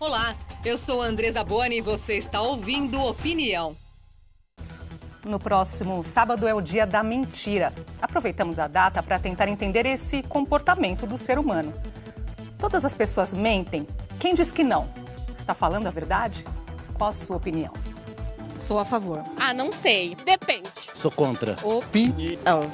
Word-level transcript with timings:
Olá, 0.00 0.34
eu 0.64 0.76
sou 0.76 1.00
Andresa 1.00 1.44
Boni 1.44 1.78
e 1.78 1.80
você 1.80 2.16
está 2.16 2.42
ouvindo 2.42 3.00
Opinião. 3.00 3.76
No 5.24 5.38
próximo 5.38 6.02
sábado 6.02 6.48
é 6.48 6.52
o 6.52 6.60
dia 6.60 6.84
da 6.84 7.00
mentira. 7.00 7.72
Aproveitamos 8.02 8.58
a 8.58 8.66
data 8.66 9.00
para 9.04 9.20
tentar 9.20 9.46
entender 9.46 9.86
esse 9.86 10.20
comportamento 10.24 11.06
do 11.06 11.16
ser 11.16 11.38
humano. 11.38 11.72
Todas 12.58 12.84
as 12.84 12.96
pessoas 12.96 13.32
mentem? 13.32 13.86
Quem 14.18 14.34
diz 14.34 14.50
que 14.50 14.64
não? 14.64 14.88
Está 15.32 15.54
falando 15.54 15.86
a 15.86 15.92
verdade? 15.92 16.44
Qual 16.92 17.10
a 17.10 17.14
sua 17.14 17.36
opinião? 17.36 17.72
Sou 18.58 18.80
a 18.80 18.84
favor. 18.84 19.22
Ah, 19.38 19.54
não 19.54 19.70
sei. 19.70 20.16
Depende. 20.16 20.68
Sou 20.92 21.10
contra. 21.10 21.56
Opinião. 21.62 22.68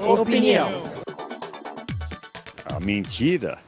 Opinião. 0.00 0.70
A 2.64 2.78
mentira 2.78 3.65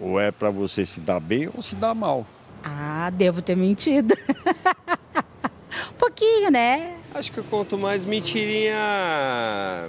ou 0.00 0.20
é 0.20 0.30
para 0.30 0.50
você 0.50 0.84
se 0.84 1.00
dar 1.00 1.20
bem 1.20 1.48
ou 1.54 1.62
se 1.62 1.76
dar 1.76 1.94
mal. 1.94 2.26
Ah, 2.62 3.10
devo 3.10 3.42
ter 3.42 3.56
mentido. 3.56 4.14
um 5.90 5.94
pouquinho, 5.98 6.50
né? 6.50 6.96
Acho 7.14 7.30
que 7.30 7.38
eu 7.38 7.44
conto 7.44 7.78
mais 7.78 8.04
mentirinha 8.04 9.88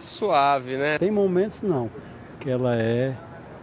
suave, 0.00 0.76
né? 0.76 0.98
Tem 0.98 1.10
momentos 1.10 1.62
não, 1.62 1.90
que 2.40 2.48
ela 2.48 2.76
é 2.76 3.14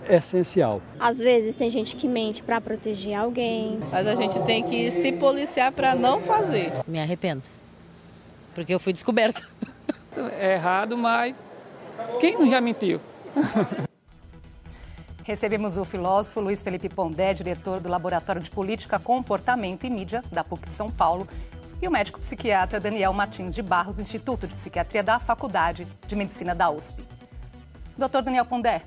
essencial. 0.10 0.82
Às 1.00 1.20
vezes 1.20 1.56
tem 1.56 1.70
gente 1.70 1.96
que 1.96 2.08
mente 2.08 2.44
para 2.44 2.62
proteger 2.62 3.16
alguém. 3.16 3.80
Mas 3.92 4.06
a 4.06 4.16
gente 4.16 4.40
tem 4.44 4.64
que 4.64 4.92
se 4.92 5.12
policiar 5.14 5.72
para 5.72 5.96
não 5.96 6.22
fazer. 6.22 6.72
Me 6.88 7.00
arrependo. 7.00 7.44
Porque 8.54 8.74
eu 8.74 8.80
fui 8.80 8.94
descoberta. 8.94 9.44
É 10.40 10.54
errado, 10.54 10.98
mas 10.98 11.42
quem 12.20 12.38
não 12.38 12.50
já 12.50 12.62
mentiu? 12.62 13.02
Recebemos 15.26 15.76
o 15.76 15.84
filósofo 15.84 16.40
Luiz 16.40 16.62
Felipe 16.62 16.88
Pondé, 16.88 17.34
diretor 17.34 17.80
do 17.80 17.90
Laboratório 17.90 18.40
de 18.40 18.52
Política, 18.52 19.00
Comportamento 19.00 19.84
e 19.84 19.90
Mídia 19.90 20.24
da 20.32 20.44
PUC 20.44 20.68
de 20.68 20.74
São 20.76 20.92
Paulo, 20.92 21.28
e 21.82 21.88
o 21.88 21.92
médico 21.92 22.20
psiquiatra 22.20 22.80
Daniel 22.80 23.12
Martins 23.12 23.56
de 23.56 23.64
Barros, 23.64 23.96
do 23.96 24.02
Instituto 24.02 24.46
de 24.46 24.54
Psiquiatria 24.54 25.02
da 25.02 25.20
Faculdade 25.20 25.88
de 26.06 26.16
Medicina 26.16 26.54
da 26.54 26.70
USP. 26.70 27.04
Doutor 27.98 28.22
Daniel 28.22 28.46
Pondé, 28.46 28.84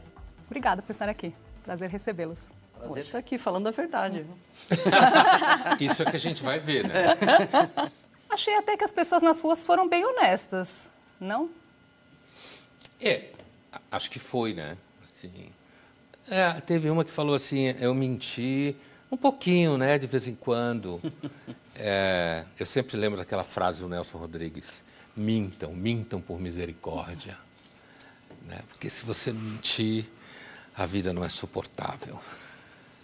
obrigada 0.47 0.81
por 0.81 0.93
estar 0.93 1.09
aqui. 1.09 1.35
Prazer 1.65 1.91
recebê-los. 1.91 2.53
Prazer 2.79 3.03
estar 3.03 3.19
aqui 3.19 3.37
falando 3.37 3.67
a 3.67 3.73
verdade. 3.73 4.25
Isso 5.81 6.05
é 6.05 6.07
que 6.09 6.15
a 6.15 6.21
gente 6.21 6.45
vai 6.45 6.61
ver, 6.61 6.87
né? 6.87 7.17
Achei 8.31 8.55
até 8.55 8.77
que 8.77 8.85
as 8.85 8.93
pessoas 8.93 9.23
nas 9.23 9.41
ruas 9.41 9.65
foram 9.65 9.89
bem 9.89 10.05
honestas, 10.05 10.89
não? 11.19 11.51
É, 13.01 13.31
acho 13.91 14.09
que 14.09 14.21
foi, 14.21 14.55
né? 14.55 14.79
Assim, 15.03 15.53
é, 16.31 16.61
teve 16.61 16.91
uma 16.91 17.05
que 17.05 17.13
falou 17.13 17.35
assim, 17.35 17.75
eu 17.81 17.95
menti 17.95 18.77
um 19.11 19.17
pouquinho, 19.17 19.79
né, 19.79 19.99
de 19.99 20.07
vez 20.07 20.27
em 20.27 20.35
quando. 20.35 21.01
É, 21.81 22.45
eu 22.59 22.67
sempre 22.67 22.97
lembro 22.97 23.17
daquela 23.17 23.45
frase 23.45 23.81
do 23.81 23.89
Nelson 23.89 24.19
Rodrigues, 24.19 24.83
mintam, 25.17 25.73
mintam 25.73 26.21
por 26.21 26.41
misericórdia. 26.41 27.39
Né? 28.43 28.59
Porque 28.69 28.91
se 28.91 29.05
você 29.05 29.33
não 29.33 29.41
mentir, 29.41 30.07
a 30.77 30.85
vida 30.85 31.13
não 31.13 31.25
é 31.25 31.29
suportável. 31.29 32.19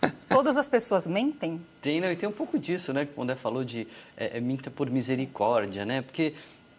Todas 0.28 0.56
as 0.56 0.68
pessoas 0.68 1.06
mentem? 1.06 1.64
Tem, 1.80 2.00
não, 2.00 2.10
e 2.10 2.16
tem 2.16 2.28
um 2.28 2.32
pouco 2.32 2.58
disso, 2.58 2.92
né? 2.92 3.06
Quando 3.14 3.30
é 3.30 3.36
falou 3.36 3.64
de 3.64 3.86
é, 4.16 4.38
é, 4.38 4.40
minta 4.40 4.70
por 4.70 4.90
misericórdia, 4.90 5.84
né? 5.84 6.02
Porque 6.02 6.34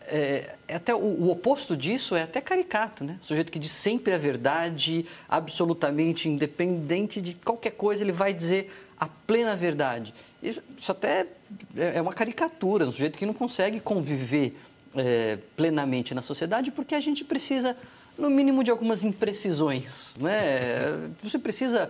é, 0.08 0.56
é 0.68 0.76
até 0.76 0.94
o, 0.94 1.00
o, 1.00 1.32
oposto 1.32 1.76
disso 1.76 2.16
é 2.16 2.24
até 2.24 2.42
caricato, 2.42 3.04
né? 3.04 3.20
O 3.24 3.26
sujeito 3.26 3.52
que 3.52 3.60
diz 3.60 3.72
sempre 3.72 4.14
a 4.14 4.18
verdade, 4.18 5.06
absolutamente 5.28 6.30
independente 6.30 7.22
de 7.22 7.34
qualquer 7.34 7.72
coisa, 7.72 8.04
ele 8.04 8.12
vai 8.12 8.34
dizer 8.34 8.72
a 9.00 9.08
plena 9.08 9.56
verdade. 9.56 10.14
Isso, 10.42 10.62
isso 10.78 10.92
até 10.92 11.28
é, 11.76 11.98
é 11.98 12.02
uma 12.02 12.14
caricatura, 12.14 12.88
um 12.88 12.92
sujeito 12.92 13.18
que 13.18 13.26
não 13.26 13.34
consegue 13.34 13.80
conviver 13.80 14.58
é, 14.96 15.38
plenamente 15.56 16.14
na 16.14 16.22
sociedade 16.22 16.72
porque 16.72 16.96
a 16.96 17.00
gente 17.00 17.24
precisa 17.24 17.76
no 18.18 18.30
mínimo 18.30 18.64
de 18.64 18.72
algumas 18.72 19.04
imprecisões, 19.04 20.16
né? 20.20 21.10
Você 21.22 21.38
precisa 21.38 21.90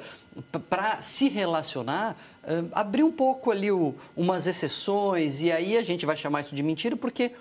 para 0.69 1.01
se 1.01 1.29
relacionar 1.29 2.17
abrir 2.71 3.03
um 3.03 3.11
pouco 3.11 3.51
ali 3.51 3.71
o, 3.71 3.95
umas 4.15 4.47
exceções 4.47 5.41
e 5.41 5.51
aí 5.51 5.77
a 5.77 5.81
gente 5.81 6.05
vai 6.05 6.15
chamar 6.15 6.41
isso 6.41 6.55
de 6.55 6.61
mentira 6.61 6.95
porque 6.95 7.31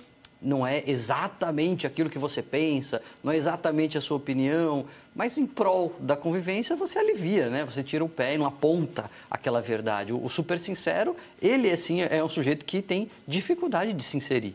não 0.44 0.66
é 0.66 0.84
exatamente 0.87 1.87
aquilo 1.87 2.10
que 2.10 2.19
você 2.19 2.43
pensa, 2.43 3.03
não 3.22 3.32
é 3.32 3.37
exatamente 3.37 3.97
a 3.97 4.00
sua 4.00 4.19
opinião, 4.19 4.84
mas 5.15 5.38
em 5.38 5.47
prol 5.47 5.97
da 5.99 6.16
convivência 6.16 6.77
você 6.77 6.99
alivia, 6.99 7.49
né? 7.49 7.65
Você 7.65 7.82
tira 7.82 8.05
o 8.05 8.09
pé 8.09 8.34
e 8.34 8.38
não 8.38 8.44
aponta 8.44 9.10
aquela 9.31 9.62
verdade. 9.62 10.12
O, 10.12 10.28
super 10.28 10.60
sincero, 10.60 11.16
ele 11.41 11.71
assim 11.71 12.03
é 12.03 12.22
um 12.22 12.28
sujeito 12.28 12.65
que 12.65 12.82
tem 12.82 13.10
dificuldade 13.27 13.93
de 13.93 14.05
se 14.05 14.16
inserir. 14.16 14.55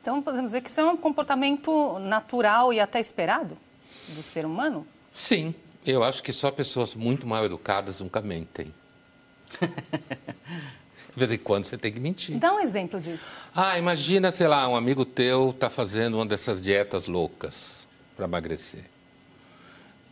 Então 0.00 0.22
podemos 0.22 0.46
dizer 0.46 0.60
que 0.60 0.70
isso 0.70 0.80
é 0.80 0.84
um 0.84 0.96
comportamento 0.96 1.98
natural 1.98 2.72
e 2.72 2.78
até 2.78 3.00
esperado 3.00 3.58
do 4.08 4.22
ser 4.22 4.46
humano? 4.46 4.86
Sim, 5.10 5.54
eu 5.84 6.04
acho 6.04 6.22
que 6.22 6.32
só 6.32 6.50
pessoas 6.50 6.94
muito 6.94 7.26
mal 7.26 7.44
educadas 7.44 8.00
nunca 8.00 8.20
mentem. 8.20 8.72
De 11.18 11.26
vez 11.26 11.32
em 11.32 11.42
quando 11.42 11.64
você 11.64 11.76
tem 11.76 11.92
que 11.92 11.98
mentir. 11.98 12.38
Dá 12.38 12.54
um 12.54 12.60
exemplo 12.60 13.00
disso. 13.00 13.36
Ah, 13.52 13.76
imagina, 13.76 14.30
sei 14.30 14.46
lá, 14.46 14.68
um 14.68 14.76
amigo 14.76 15.04
teu 15.04 15.50
está 15.50 15.68
fazendo 15.68 16.14
uma 16.14 16.24
dessas 16.24 16.60
dietas 16.60 17.08
loucas 17.08 17.88
para 18.14 18.24
emagrecer. 18.24 18.84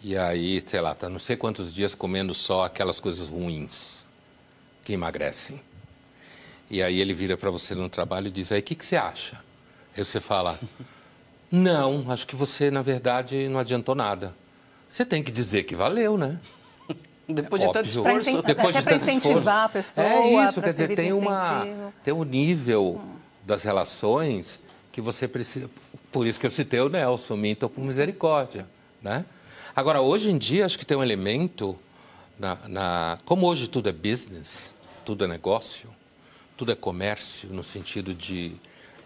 E 0.03 0.19
aí, 0.19 0.61
sei 0.67 0.81
lá, 0.81 0.97
tá 0.97 1.09
não 1.09 1.21
sei 1.21 1.37
quantos 1.37 1.72
dias 1.72 1.94
comendo 1.94 2.34
só 2.34 2.65
aquelas 2.65 2.99
coisas 2.99 3.28
ruins 3.28 4.05
que 4.83 4.94
emagrecem. 4.94 5.61
E 6.69 6.83
aí 6.83 7.00
ele 7.00 7.15
vira 7.15 7.37
para 7.37 7.50
você 7.50 7.73
no 7.73 7.88
trabalho 7.88 8.27
e 8.27 8.31
diz: 8.33 8.50
aí, 8.50 8.59
o 8.59 8.62
que, 8.65 8.75
que 8.75 8.84
você 8.84 8.97
acha? 8.97 9.41
Aí 9.97 10.05
você 10.05 10.19
fala: 10.19 10.59
não, 11.49 12.11
acho 12.11 12.27
que 12.27 12.34
você, 12.34 12.69
na 12.69 12.83
verdade, 12.83 13.49
não 13.49 13.61
adiantou 13.61 13.94
nada. 13.94 14.34
Você 14.88 15.05
tem 15.06 15.23
que 15.23 15.31
dizer 15.31 15.62
que 15.62 15.77
valeu, 15.77 16.19
né? 16.19 16.41
Depois 17.28 17.60
de 17.60 17.72
tanto 17.72 17.88
esforço. 17.88 18.42
Depois 18.42 18.75
de 18.75 18.82
tanto 18.82 18.97
incentivar 18.97 19.37
esforço. 19.37 19.50
a 19.50 19.69
pessoa. 19.69 20.06
É 20.06 20.44
isso, 20.44 20.62
quer 20.62 20.70
dizer, 20.70 20.94
tem, 20.94 21.12
uma, 21.12 21.92
tem 22.04 22.14
um 22.14 22.22
nível 22.22 23.00
hum. 23.00 23.16
das 23.44 23.64
relações 23.64 24.60
que 24.92 25.00
você 25.00 25.26
precisa. 25.26 25.69
Por 26.12 26.26
isso 26.26 26.38
que 26.38 26.47
eu 26.47 26.50
citei 26.50 26.81
o 26.81 26.88
Nelson, 26.88 27.37
minta 27.37 27.69
por 27.69 27.82
misericórdia. 27.82 28.69
Né? 29.03 29.25
Agora, 29.75 30.00
hoje 30.00 30.31
em 30.31 30.38
dia, 30.38 30.64
acho 30.64 30.78
que 30.78 30.87
tem 30.87 30.97
um 30.97 31.03
elemento. 31.03 31.76
Na, 32.38 32.59
na, 32.69 33.19
como 33.25 33.47
hoje 33.47 33.66
tudo 33.66 33.88
é 33.88 33.93
business, 33.93 34.72
tudo 35.04 35.25
é 35.25 35.28
negócio, 35.28 35.88
tudo 36.56 36.70
é 36.70 36.75
comércio, 36.75 37.48
no 37.50 37.64
sentido 37.64 38.14
de 38.14 38.56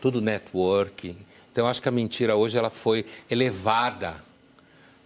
tudo 0.00 0.20
networking. 0.20 1.16
Então, 1.52 1.66
acho 1.66 1.80
que 1.80 1.88
a 1.88 1.92
mentira 1.92 2.36
hoje 2.36 2.58
ela 2.58 2.70
foi 2.70 3.06
elevada 3.30 4.22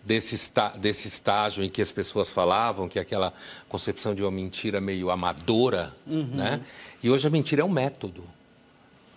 desse, 0.05 0.53
desse 0.79 1.09
estágio 1.09 1.65
em 1.65 1.69
que 1.69 1.81
as 1.81 1.91
pessoas 1.91 2.31
falavam 2.31 2.89
que 2.89 2.99
aquela 2.99 3.33
concepção 3.69 4.15
de 4.15 4.23
uma 4.23 4.31
mentira 4.31 4.81
meio 4.81 5.11
amadora, 5.11 5.95
uhum. 6.07 6.29
né? 6.35 6.61
E 7.03 7.11
hoje 7.11 7.27
a 7.27 7.31
mentira 7.31 7.63
é 7.63 7.65
um 7.65 7.71
método. 7.71 8.23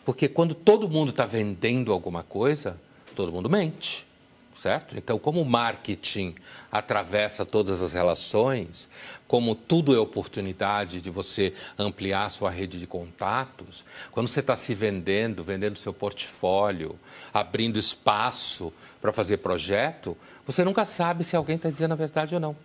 Porque 0.06 0.28
quando 0.28 0.56
todo 0.56 0.90
mundo 0.90 1.10
está 1.10 1.26
vendendo 1.26 1.92
alguma 1.92 2.24
coisa, 2.24 2.80
todo 3.14 3.32
mundo 3.32 3.50
mente 3.50 4.07
certo? 4.58 4.98
Então, 4.98 5.20
como 5.20 5.42
o 5.42 5.46
marketing 5.46 6.36
atravessa 6.72 7.46
todas 7.46 7.82
as 7.82 7.94
relações, 7.94 8.90
como 9.28 9.54
tudo 9.54 9.96
é 9.96 10.00
oportunidade 10.00 11.00
de 11.00 11.10
você 11.10 11.54
ampliar 11.78 12.30
sua 12.30 12.50
rede 12.50 12.80
de 12.80 12.88
contatos, 12.88 13.86
quando 14.12 14.28
você 14.28 14.40
está 14.40 14.56
se 14.56 14.74
vendendo, 14.74 15.44
vendendo 15.44 15.78
seu 15.78 15.94
portfólio, 15.94 17.00
abrindo 17.34 17.78
espaço 17.78 18.74
para 19.00 19.14
fazer 19.14 19.38
projeto, 19.38 20.18
você 20.46 20.64
nunca 20.64 20.84
sabe 20.84 21.24
se 21.24 21.36
alguém 21.36 21.56
está 21.56 21.70
dizendo 21.70 21.92
a 21.92 21.96
verdade 21.96 22.34
ou 22.34 22.42
não. 22.42 22.56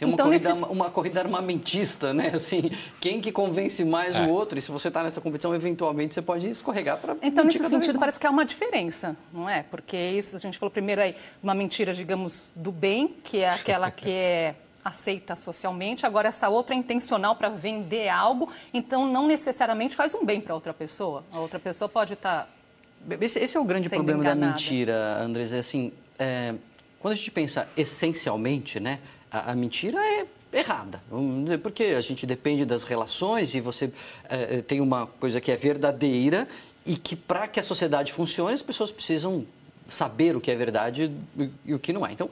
Tem 0.00 0.08
uma, 0.08 0.14
então, 0.14 0.26
corrida, 0.28 0.48
nesses... 0.48 0.64
uma 0.64 0.90
corrida 0.90 1.20
armamentista, 1.20 2.14
né? 2.14 2.32
Assim, 2.34 2.70
quem 2.98 3.20
que 3.20 3.30
convence 3.30 3.84
mais 3.84 4.16
é. 4.16 4.22
o 4.22 4.30
outro? 4.30 4.58
E 4.58 4.62
se 4.62 4.72
você 4.72 4.88
está 4.88 5.02
nessa 5.02 5.20
competição, 5.20 5.54
eventualmente 5.54 6.14
você 6.14 6.22
pode 6.22 6.48
escorregar 6.48 6.96
para. 6.96 7.18
Então, 7.20 7.44
nesse 7.44 7.68
sentido, 7.68 7.98
parece 7.98 8.18
que 8.18 8.26
há 8.26 8.30
uma 8.30 8.46
diferença, 8.46 9.14
não 9.30 9.46
é? 9.46 9.62
Porque 9.62 9.94
isso, 9.98 10.34
a 10.36 10.38
gente 10.38 10.58
falou 10.58 10.70
primeiro 10.70 11.02
aí, 11.02 11.14
uma 11.42 11.52
mentira, 11.52 11.92
digamos, 11.92 12.50
do 12.56 12.72
bem, 12.72 13.14
que 13.22 13.40
é 13.40 13.50
aquela 13.50 13.90
que 13.92 14.10
é 14.10 14.54
aceita 14.82 15.36
socialmente, 15.36 16.06
agora 16.06 16.28
essa 16.28 16.48
outra 16.48 16.74
é 16.74 16.78
intencional 16.78 17.36
para 17.36 17.50
vender 17.50 18.08
algo, 18.08 18.50
então 18.72 19.06
não 19.06 19.26
necessariamente 19.26 19.94
faz 19.94 20.14
um 20.14 20.24
bem 20.24 20.40
para 20.40 20.54
outra 20.54 20.72
pessoa. 20.72 21.22
A 21.30 21.38
outra 21.40 21.58
pessoa 21.58 21.90
pode 21.90 22.14
estar. 22.14 22.48
Tá 23.06 23.16
esse, 23.20 23.38
esse, 23.38 23.54
é 23.54 23.60
o 23.60 23.64
grande 23.64 23.90
problema 23.90 24.20
enganada. 24.20 24.40
da 24.40 24.52
mentira, 24.52 25.18
Andres. 25.20 25.52
É 25.52 25.58
assim, 25.58 25.92
é, 26.18 26.54
quando 26.98 27.12
a 27.12 27.16
gente 27.16 27.30
pensa 27.30 27.68
essencialmente, 27.76 28.80
né? 28.80 29.00
A, 29.30 29.52
a 29.52 29.54
mentira 29.54 29.98
é 29.98 30.26
errada, 30.52 31.00
porque 31.62 31.84
a 31.84 32.00
gente 32.00 32.26
depende 32.26 32.64
das 32.64 32.82
relações 32.82 33.54
e 33.54 33.60
você 33.60 33.92
é, 34.28 34.60
tem 34.62 34.80
uma 34.80 35.06
coisa 35.06 35.40
que 35.40 35.50
é 35.50 35.56
verdadeira 35.56 36.48
e 36.84 36.96
que 36.96 37.14
para 37.14 37.46
que 37.46 37.60
a 37.60 37.62
sociedade 37.62 38.12
funcione 38.12 38.54
as 38.54 38.62
pessoas 38.62 38.90
precisam 38.90 39.46
saber 39.88 40.36
o 40.36 40.40
que 40.40 40.50
é 40.50 40.56
verdade 40.56 41.12
e 41.64 41.74
o 41.74 41.78
que 41.78 41.92
não 41.92 42.06
é. 42.06 42.12
Então, 42.12 42.30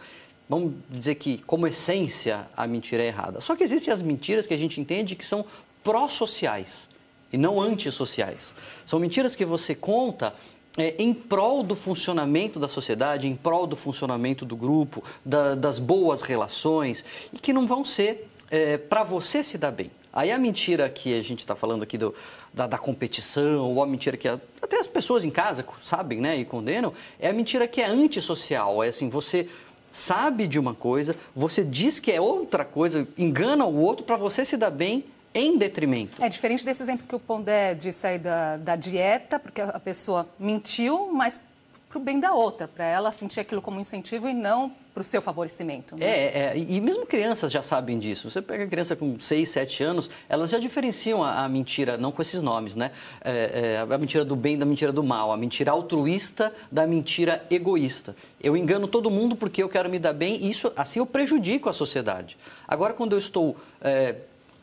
vamos 0.48 0.74
dizer 0.90 1.14
que, 1.16 1.38
como 1.38 1.66
essência, 1.66 2.48
a 2.56 2.66
mentira 2.66 3.02
é 3.02 3.06
errada. 3.06 3.40
Só 3.40 3.54
que 3.54 3.62
existem 3.62 3.92
as 3.92 4.02
mentiras 4.02 4.46
que 4.46 4.54
a 4.54 4.58
gente 4.58 4.80
entende 4.80 5.14
que 5.14 5.26
são 5.26 5.44
pró-sociais 5.84 6.88
e 7.32 7.36
não 7.36 7.60
antissociais. 7.60 8.54
São 8.86 8.98
mentiras 8.98 9.36
que 9.36 9.44
você 9.44 9.74
conta 9.74 10.34
é, 10.78 10.94
em 10.98 11.12
prol 11.12 11.62
do 11.62 11.74
funcionamento 11.74 12.58
da 12.58 12.68
sociedade, 12.68 13.26
em 13.26 13.34
prol 13.34 13.66
do 13.66 13.76
funcionamento 13.76 14.44
do 14.46 14.56
grupo, 14.56 15.02
da, 15.24 15.54
das 15.54 15.78
boas 15.78 16.22
relações, 16.22 17.04
e 17.32 17.38
que 17.38 17.52
não 17.52 17.66
vão 17.66 17.84
ser 17.84 18.30
é, 18.50 18.78
para 18.78 19.02
você 19.02 19.42
se 19.42 19.58
dar 19.58 19.72
bem. 19.72 19.90
Aí 20.12 20.30
a 20.32 20.38
mentira 20.38 20.88
que 20.88 21.18
a 21.18 21.22
gente 21.22 21.40
está 21.40 21.54
falando 21.54 21.82
aqui 21.82 21.98
do, 21.98 22.14
da, 22.54 22.66
da, 22.66 22.78
competição, 22.78 23.70
ou 23.70 23.82
a 23.82 23.86
mentira 23.86 24.16
que 24.16 24.26
a, 24.26 24.40
até 24.62 24.78
as 24.78 24.86
pessoas 24.86 25.24
em 25.24 25.30
casa 25.30 25.64
sabem 25.82 26.20
né, 26.20 26.36
e 26.36 26.44
condenam, 26.44 26.94
é 27.18 27.28
a 27.28 27.32
mentira 27.32 27.68
que 27.68 27.80
é 27.82 27.86
antissocial. 27.86 28.82
É 28.82 28.88
assim, 28.88 29.08
você 29.08 29.48
sabe 29.92 30.46
de 30.46 30.58
uma 30.58 30.74
coisa, 30.74 31.14
você 31.34 31.64
diz 31.64 31.98
que 31.98 32.12
é 32.12 32.20
outra 32.20 32.64
coisa, 32.64 33.06
engana 33.18 33.64
o 33.64 33.76
outro 33.76 34.04
para 34.04 34.16
você 34.16 34.44
se 34.44 34.56
dar 34.56 34.70
bem 34.70 35.04
em 35.34 35.56
detrimento. 35.56 36.22
É 36.22 36.28
diferente 36.28 36.64
desse 36.64 36.82
exemplo 36.82 37.06
que 37.06 37.14
o 37.14 37.20
Pondé 37.20 37.74
disse 37.74 38.06
aí 38.06 38.18
da, 38.18 38.56
da 38.56 38.76
dieta, 38.76 39.38
porque 39.38 39.60
a 39.60 39.80
pessoa 39.80 40.28
mentiu, 40.38 41.10
mas 41.12 41.40
para 41.88 41.98
o 41.98 42.00
bem 42.00 42.20
da 42.20 42.34
outra, 42.34 42.68
para 42.68 42.84
ela 42.84 43.10
sentir 43.10 43.40
aquilo 43.40 43.62
como 43.62 43.80
incentivo 43.80 44.28
e 44.28 44.34
não 44.34 44.70
para 44.92 45.00
o 45.00 45.04
seu 45.04 45.22
favorecimento. 45.22 45.96
Né? 45.96 46.04
É, 46.04 46.38
é, 46.38 46.58
e 46.58 46.80
mesmo 46.80 47.06
crianças 47.06 47.50
já 47.50 47.62
sabem 47.62 47.98
disso. 47.98 48.28
Você 48.28 48.42
pega 48.42 48.64
a 48.64 48.66
criança 48.66 48.94
com 48.94 49.18
6, 49.18 49.48
7 49.48 49.84
anos, 49.84 50.10
elas 50.28 50.50
já 50.50 50.58
diferenciam 50.58 51.22
a, 51.22 51.44
a 51.44 51.48
mentira, 51.48 51.96
não 51.96 52.12
com 52.12 52.20
esses 52.20 52.42
nomes, 52.42 52.76
né? 52.76 52.90
É, 53.22 53.76
é, 53.88 53.94
a 53.94 53.98
mentira 53.98 54.24
do 54.24 54.36
bem 54.36 54.58
da 54.58 54.66
mentira 54.66 54.92
do 54.92 55.02
mal, 55.02 55.32
a 55.32 55.36
mentira 55.36 55.70
altruísta 55.70 56.52
da 56.70 56.86
mentira 56.86 57.46
egoísta. 57.48 58.14
Eu 58.40 58.56
engano 58.56 58.86
todo 58.86 59.10
mundo 59.10 59.36
porque 59.36 59.62
eu 59.62 59.68
quero 59.68 59.88
me 59.88 59.98
dar 59.98 60.12
bem 60.12 60.36
e 60.42 60.50
isso, 60.50 60.70
assim 60.76 60.98
eu 60.98 61.06
prejudico 61.06 61.70
a 61.70 61.72
sociedade. 61.72 62.36
Agora, 62.66 62.92
quando 62.92 63.12
eu 63.12 63.18
estou 63.18 63.56
é, 63.80 64.16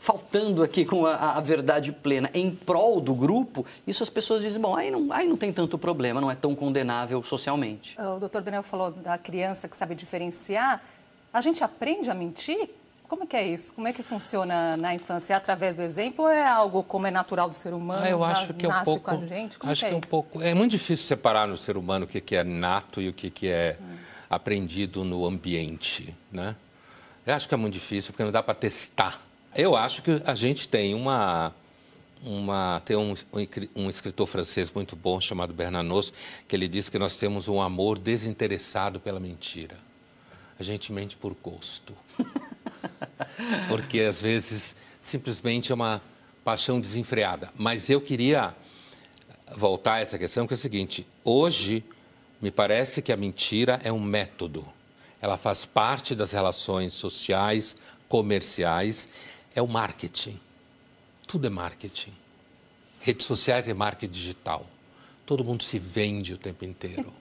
faltando 0.06 0.62
aqui 0.62 0.86
com 0.86 1.08
a, 1.08 1.16
a, 1.16 1.40
verdade 1.40 1.92
plena 1.92 2.30
em 2.32 2.52
prol 2.52 3.02
do 3.02 3.16
grupo, 3.16 3.66
isso 3.88 4.04
as 4.04 4.10
pessoas 4.10 4.40
dizem, 4.40 4.62
bom, 4.62 4.76
aí 4.76 4.92
não, 4.92 5.12
aí 5.12 5.28
não 5.28 5.36
tem 5.36 5.52
tanto 5.52 5.80
problema, 5.80 6.22
não 6.22 6.30
é 6.30 6.36
tão 6.36 6.54
condenável 6.54 7.24
socialmente. 7.24 8.00
O 8.00 8.20
doutor 8.20 8.44
Daniel 8.44 8.62
falou 8.62 8.92
da 8.92 9.18
criança 9.18 9.68
que 9.68 9.76
sabe 9.76 9.96
diferenciar. 9.96 10.84
A 11.34 11.42
gente 11.42 11.64
aprende 11.64 12.08
a 12.12 12.14
mentir? 12.14 12.70
Como 13.08 13.24
é 13.24 13.26
que 13.26 13.36
é 13.36 13.48
isso? 13.48 13.74
Como 13.74 13.88
é 13.88 13.94
que 13.94 14.04
funciona 14.04 14.78
na 14.78 14.94
infância? 14.94 15.34
É 15.34 15.38
através 15.38 15.74
do 15.74 15.82
exemplo 15.82 16.26
ou 16.26 16.30
é 16.30 16.46
algo 16.46 16.84
como 16.84 17.08
é 17.08 17.12
natural 17.12 17.50
do 17.50 17.56
ser 17.56 17.74
humano? 17.74 18.04
Ah, 18.04 18.10
eu 18.10 18.24
acho 18.24 18.54
que 18.54 18.68
é 18.68 18.70
um 18.70 18.84
pouco. 18.84 19.04
Com 19.06 19.24
a 19.24 19.26
gente? 19.26 19.58
Como 19.58 19.72
acho 19.72 19.86
é 19.86 19.90
que 19.90 19.96
é, 19.96 19.98
um 19.98 20.02
pouco. 20.02 20.40
É 20.40 20.54
muito 20.54 20.72
difícil 20.72 21.08
separar 21.08 21.48
no 21.48 21.58
ser 21.58 21.78
humano 21.78 22.06
o 22.06 22.08
que 22.08 22.36
é 22.36 22.44
nato 22.44 23.02
e 23.02 23.10
o 23.10 23.14
que 23.14 23.48
é 23.48 23.80
hum. 23.82 23.96
aprendido 24.30 25.04
no 25.04 25.26
ambiente, 25.26 26.16
né? 26.32 26.56
Eu 27.26 27.34
acho 27.34 27.48
que 27.48 27.56
é 27.56 27.58
muito 27.58 27.74
difícil 27.74 28.14
porque 28.14 28.24
não 28.24 28.32
dá 28.32 28.44
para 28.44 28.54
testar 28.54 29.25
eu 29.56 29.76
acho 29.76 30.02
que 30.02 30.22
a 30.26 30.36
gente 30.36 30.68
tem 30.68 30.94
uma. 30.94 31.54
uma 32.22 32.82
tem 32.84 32.98
um, 32.98 33.16
um 33.74 33.90
escritor 33.90 34.28
francês 34.28 34.70
muito 34.70 34.96
bom 34.96 35.20
chamado 35.22 35.54
Bernanos, 35.54 36.12
que 36.48 36.56
ele 36.56 36.68
diz 36.68 36.90
que 36.90 37.00
nós 37.00 37.18
temos 37.18 37.48
um 37.48 37.62
amor 37.62 37.98
desinteressado 37.98 39.00
pela 39.00 39.20
mentira. 39.20 39.78
A 40.60 40.64
gente 40.64 40.92
mente 40.92 41.16
por 41.16 41.34
gosto. 41.42 41.94
Porque 43.70 44.02
às 44.02 44.20
vezes 44.20 44.76
simplesmente 45.00 45.72
é 45.72 45.76
uma 45.76 46.02
paixão 46.44 46.80
desenfreada. 46.80 47.50
Mas 47.56 47.90
eu 47.90 48.02
queria 48.02 48.54
voltar 49.56 49.96
a 49.96 50.00
essa 50.02 50.18
questão, 50.18 50.46
que 50.46 50.54
é 50.54 50.58
o 50.58 50.60
seguinte: 50.60 51.08
hoje 51.24 51.84
me 52.42 52.52
parece 52.52 53.02
que 53.02 53.12
a 53.14 53.18
mentira 53.18 53.80
é 53.84 53.92
um 53.92 54.02
método. 54.02 54.68
Ela 55.22 55.38
faz 55.38 55.64
parte 55.64 56.14
das 56.14 56.34
relações 56.34 56.94
sociais, 56.94 57.78
comerciais 58.08 59.08
é 59.56 59.62
o 59.62 59.68
marketing. 59.68 60.40
Tudo 61.26 61.48
é 61.48 61.50
marketing. 61.50 62.14
Redes 63.00 63.26
sociais 63.26 63.68
é 63.70 63.74
marketing 63.74 64.12
digital. 64.12 64.66
Todo 65.26 65.44
mundo 65.44 65.64
se 65.64 65.80
vende 65.80 66.34
o 66.34 66.38
tempo 66.38 66.66
inteiro. 66.66 67.12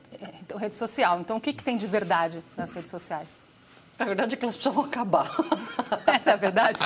Então, 0.43 0.59
rede 0.59 0.75
social. 0.75 1.21
Então, 1.21 1.37
o 1.37 1.41
que, 1.41 1.53
que 1.53 1.63
tem 1.63 1.77
de 1.77 1.87
verdade 1.87 2.43
nas 2.57 2.73
redes 2.73 2.91
sociais? 2.91 3.41
A 3.97 4.05
verdade 4.05 4.35
é 4.35 4.37
que 4.37 4.45
elas 4.45 4.57
precisavam 4.57 4.85
acabar. 4.85 5.37
Essa 6.07 6.31
é 6.31 6.33
a 6.33 6.37
verdade? 6.37 6.81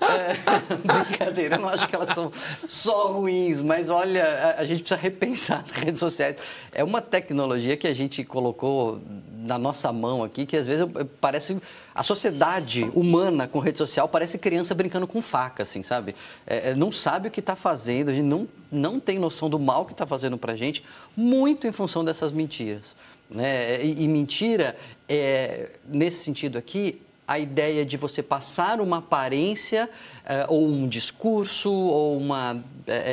é, 0.00 1.04
brincadeira, 1.04 1.56
eu 1.56 1.60
não 1.60 1.68
acho 1.68 1.86
que 1.86 1.94
elas 1.94 2.14
são 2.14 2.32
só 2.66 3.12
ruins, 3.12 3.60
mas 3.60 3.90
olha, 3.90 4.24
a, 4.24 4.60
a, 4.60 4.64
gente 4.64 4.80
precisa 4.80 4.98
repensar 4.98 5.62
as 5.62 5.70
redes 5.72 6.00
sociais. 6.00 6.36
É 6.72 6.82
uma 6.82 7.02
tecnologia 7.02 7.76
que 7.76 7.86
a 7.86 7.92
gente 7.92 8.24
colocou 8.24 9.00
na 9.46 9.58
nossa 9.58 9.92
mão 9.92 10.22
aqui, 10.22 10.44
que 10.44 10.56
às 10.56 10.66
vezes 10.66 10.86
parece. 11.20 11.56
A 11.94 12.02
sociedade 12.02 12.90
humana 12.94 13.48
com 13.48 13.58
rede 13.58 13.78
social 13.78 14.08
parece 14.08 14.38
criança 14.38 14.74
brincando 14.74 15.06
com 15.06 15.22
faca, 15.22 15.62
assim, 15.62 15.82
sabe? 15.82 16.14
É, 16.46 16.70
é 16.70 16.74
não 16.74 16.92
sabe 16.92 17.28
o 17.28 17.30
que 17.30 17.40
está 17.40 17.56
fazendo, 17.56 18.10
a 18.10 18.14
gente 18.14 18.26
não, 18.26 18.46
não 18.70 19.00
tem 19.00 19.18
noção 19.18 19.48
do 19.48 19.58
mal 19.58 19.86
que 19.86 19.92
está 19.92 20.04
fazendo 20.04 20.36
para 20.36 20.54
gente, 20.54 20.84
muito 21.16 21.66
em 21.66 21.72
função 21.72 22.04
dessas 22.04 22.32
mentiras. 22.32 22.94
Né? 23.30 23.84
E, 23.84 24.04
e 24.04 24.08
mentira, 24.08 24.76
é, 25.08 25.70
nesse 25.88 26.24
sentido 26.24 26.58
aqui, 26.58 27.00
a 27.26 27.38
ideia 27.38 27.84
de 27.84 27.96
você 27.96 28.22
passar 28.22 28.80
uma 28.80 28.98
aparência 28.98 29.90
uh, 30.24 30.52
ou 30.52 30.68
um 30.68 30.86
discurso 30.86 31.72
ou 31.72 32.16
uma 32.16 32.62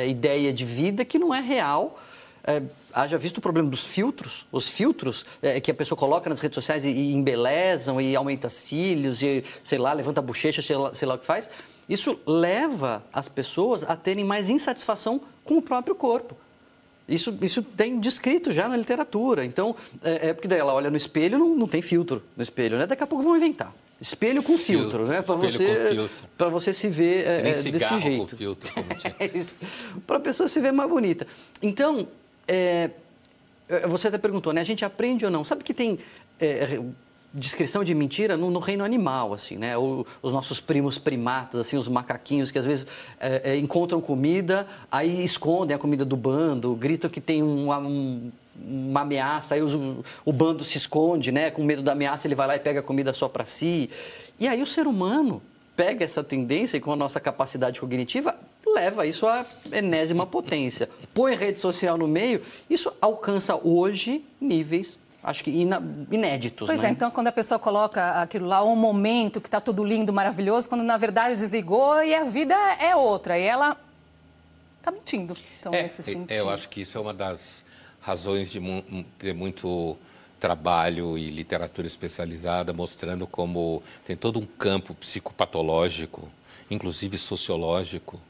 ideia 0.06 0.52
de 0.52 0.64
vida 0.64 1.04
que 1.04 1.18
não 1.18 1.34
é 1.34 1.40
real. 1.40 1.98
Haja 2.94 3.18
visto 3.18 3.38
o 3.38 3.40
problema 3.40 3.68
dos 3.68 3.84
filtros, 3.84 4.46
os 4.52 4.68
filtros 4.68 5.26
que 5.62 5.70
a 5.70 5.74
pessoa 5.74 5.98
coloca 5.98 6.30
nas 6.30 6.40
redes 6.40 6.54
sociais 6.54 6.84
e, 6.84 6.88
e, 6.88 7.12
embelezam 7.12 8.00
e 8.00 8.14
aumenta 8.14 8.48
cílios 8.48 9.22
e, 9.22 9.44
sei 9.62 9.78
lá, 9.78 9.92
levanta 9.92 10.20
a 10.20 10.22
bochecha, 10.22 10.62
sei 10.62 10.76
lá, 10.76 10.94
sei 10.94 11.08
lá 11.08 11.14
o 11.14 11.18
que 11.18 11.26
faz. 11.26 11.48
Isso 11.88 12.18
leva 12.26 13.04
as 13.12 13.28
pessoas 13.28 13.82
a 13.82 13.96
terem 13.96 14.24
mais 14.24 14.48
insatisfação 14.48 15.20
com 15.44 15.58
o 15.58 15.62
próprio 15.62 15.94
corpo. 15.94 16.36
Isso, 17.06 17.36
isso 17.42 17.62
tem 17.62 18.00
descrito 18.00 18.50
já 18.50 18.66
na 18.66 18.76
literatura. 18.76 19.44
Então, 19.44 19.76
é, 20.02 20.28
é 20.28 20.32
porque 20.32 20.48
daí 20.48 20.58
ela 20.58 20.72
olha 20.72 20.90
no 20.90 20.96
espelho, 20.96 21.38
não, 21.38 21.54
não 21.54 21.68
tem 21.68 21.82
filtro 21.82 22.22
no 22.34 22.42
espelho, 22.42 22.78
né? 22.78 22.86
Daqui 22.86 23.02
a 23.02 23.06
pouco 23.06 23.22
vão 23.22 23.36
inventar. 23.36 23.74
Espelho 24.00 24.42
com 24.42 24.58
filtro, 24.58 25.06
filtro 25.06 25.08
né? 25.08 25.22
Para 25.22 25.34
você, 25.36 26.10
para 26.36 26.48
você 26.48 26.74
se 26.74 26.88
ver 26.88 27.26
é, 27.26 27.42
desse 27.52 28.00
jeito. 28.00 28.18
com 28.18 28.26
filtro. 28.26 28.72
para 30.06 30.16
a 30.16 30.20
pessoa 30.20 30.48
se 30.48 30.60
ver 30.60 30.72
mais 30.72 30.88
bonita. 30.88 31.26
Então, 31.62 32.08
é, 32.46 32.90
você 33.88 34.08
até 34.08 34.18
perguntou, 34.18 34.52
né? 34.52 34.60
A 34.60 34.64
gente 34.64 34.84
aprende 34.84 35.24
ou 35.24 35.30
não? 35.30 35.44
Sabe 35.44 35.64
que 35.64 35.72
tem 35.72 35.98
é, 36.40 36.80
descrição 37.32 37.82
de 37.82 37.94
mentira 37.94 38.36
no, 38.36 38.50
no, 38.50 38.60
reino 38.60 38.84
animal, 38.84 39.34
assim, 39.34 39.56
né? 39.56 39.76
O, 39.76 40.06
os 40.22 40.32
nossos 40.32 40.60
primos 40.60 40.98
primatas, 40.98 41.60
assim, 41.60 41.76
os 41.76 41.88
macaquinhos 41.88 42.50
que 42.50 42.58
às 42.58 42.64
vezes 42.64 42.86
é, 43.18 43.52
é, 43.52 43.56
encontram 43.56 44.00
comida, 44.00 44.66
aí 44.90 45.24
escondem 45.24 45.74
a 45.74 45.78
comida 45.78 46.04
do 46.04 46.16
bando, 46.16 46.74
gritam 46.74 47.10
que 47.10 47.20
tem 47.20 47.42
um, 47.42 47.72
um, 47.72 48.30
uma 48.56 49.00
ameaça, 49.00 49.56
aí 49.56 49.62
os, 49.62 49.74
o 50.24 50.32
bando 50.32 50.62
se 50.62 50.78
esconde, 50.78 51.32
né? 51.32 51.50
Com 51.50 51.64
medo 51.64 51.82
da 51.82 51.92
ameaça, 51.92 52.26
ele 52.28 52.36
vai 52.36 52.46
lá 52.46 52.54
e 52.54 52.60
pega 52.60 52.80
a 52.80 52.82
comida 52.82 53.12
só 53.12 53.28
para 53.28 53.44
si. 53.44 53.90
E 54.38 54.46
aí 54.46 54.62
o 54.62 54.66
ser 54.66 54.86
humano 54.86 55.42
pega 55.76 56.04
essa 56.04 56.22
tendência 56.22 56.76
e 56.76 56.80
com 56.80 56.92
a 56.92 56.96
nossa 56.96 57.20
capacidade 57.20 57.80
cognitiva 57.80 58.36
leva 58.66 59.06
isso 59.06 59.26
à 59.26 59.46
enésima 59.72 60.26
potência. 60.26 60.88
Põe 61.12 61.34
rede 61.36 61.60
social 61.60 61.96
no 61.96 62.08
meio, 62.08 62.42
isso 62.68 62.92
alcança 63.00 63.54
hoje 63.56 64.24
níveis 64.40 64.98
acho 65.24 65.42
que 65.42 65.50
inéditos. 65.50 66.68
Pois 66.68 66.82
né? 66.82 66.88
é, 66.88 66.90
então 66.90 67.10
quando 67.10 67.28
a 67.28 67.32
pessoa 67.32 67.58
coloca 67.58 68.20
aquilo 68.20 68.46
lá, 68.46 68.62
um 68.62 68.76
momento 68.76 69.40
que 69.40 69.48
está 69.48 69.58
tudo 69.58 69.82
lindo, 69.82 70.12
maravilhoso, 70.12 70.68
quando 70.68 70.84
na 70.84 70.98
verdade 70.98 71.34
desligou 71.34 72.02
e 72.02 72.14
a 72.14 72.24
vida 72.24 72.54
é 72.78 72.94
outra. 72.94 73.38
E 73.38 73.42
ela 73.42 73.76
está 74.78 74.90
mentindo. 74.90 75.34
Então, 75.58 75.72
é, 75.72 75.84
nesse 75.84 76.02
sentido. 76.02 76.30
É, 76.30 76.40
eu 76.40 76.50
acho 76.50 76.68
que 76.68 76.82
isso 76.82 76.98
é 76.98 77.00
uma 77.00 77.14
das 77.14 77.64
razões 78.00 78.52
de 78.52 78.60
ter 79.18 79.32
muito 79.32 79.96
trabalho 80.44 81.16
e 81.16 81.28
literatura 81.30 81.86
especializada 81.86 82.70
mostrando 82.70 83.26
como 83.26 83.82
tem 84.04 84.14
todo 84.14 84.38
um 84.38 84.44
campo 84.44 84.94
psicopatológico, 84.94 86.28
inclusive 86.70 87.16
sociológico, 87.16 88.20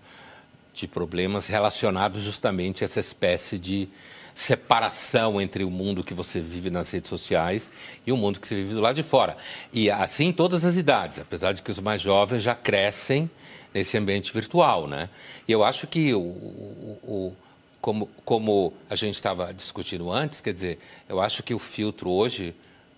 de 0.73 0.87
problemas 0.87 1.49
relacionados 1.49 2.23
justamente 2.23 2.85
a 2.85 2.87
essa 2.87 3.00
espécie 3.00 3.59
de 3.59 3.88
separação 4.33 5.40
entre 5.40 5.64
o 5.64 5.71
mundo 5.71 6.04
que 6.04 6.14
você 6.14 6.38
vive 6.38 6.71
nas 6.71 6.88
redes 6.88 7.09
sociais 7.09 7.68
e 8.06 8.12
o 8.12 8.16
mundo 8.16 8.38
que 8.38 8.47
você 8.47 8.54
vive 8.54 8.75
do 8.75 8.80
lado 8.80 8.94
de 8.94 9.02
fora. 9.02 9.37
E 9.73 9.90
assim 9.90 10.26
em 10.26 10.33
todas 10.33 10.64
as 10.64 10.76
idades, 10.76 11.18
apesar 11.18 11.50
de 11.50 11.62
que 11.62 11.71
os 11.73 11.80
mais 11.80 12.00
jovens 12.00 12.44
já 12.44 12.54
crescem 12.54 13.28
nesse 13.73 13.99
ambiente 13.99 14.33
virtual, 14.33 14.87
né? 14.87 15.11
E 15.49 15.52
eu 15.52 15.64
acho 15.64 15.88
que 15.88 16.14
o, 16.14 16.21
o, 16.21 17.37
como, 17.84 18.06
como 18.24 18.72
a 18.88 18.94
gente 18.94 19.14
estava 19.14 19.52
discutindo 19.52 20.10
antes, 20.10 20.40
quer 20.40 20.54
dizer, 20.54 20.78
eu 21.06 21.20
acho 21.20 21.42
que 21.42 21.52
o 21.52 21.58
filtro 21.58 22.08
hoje 22.10 22.56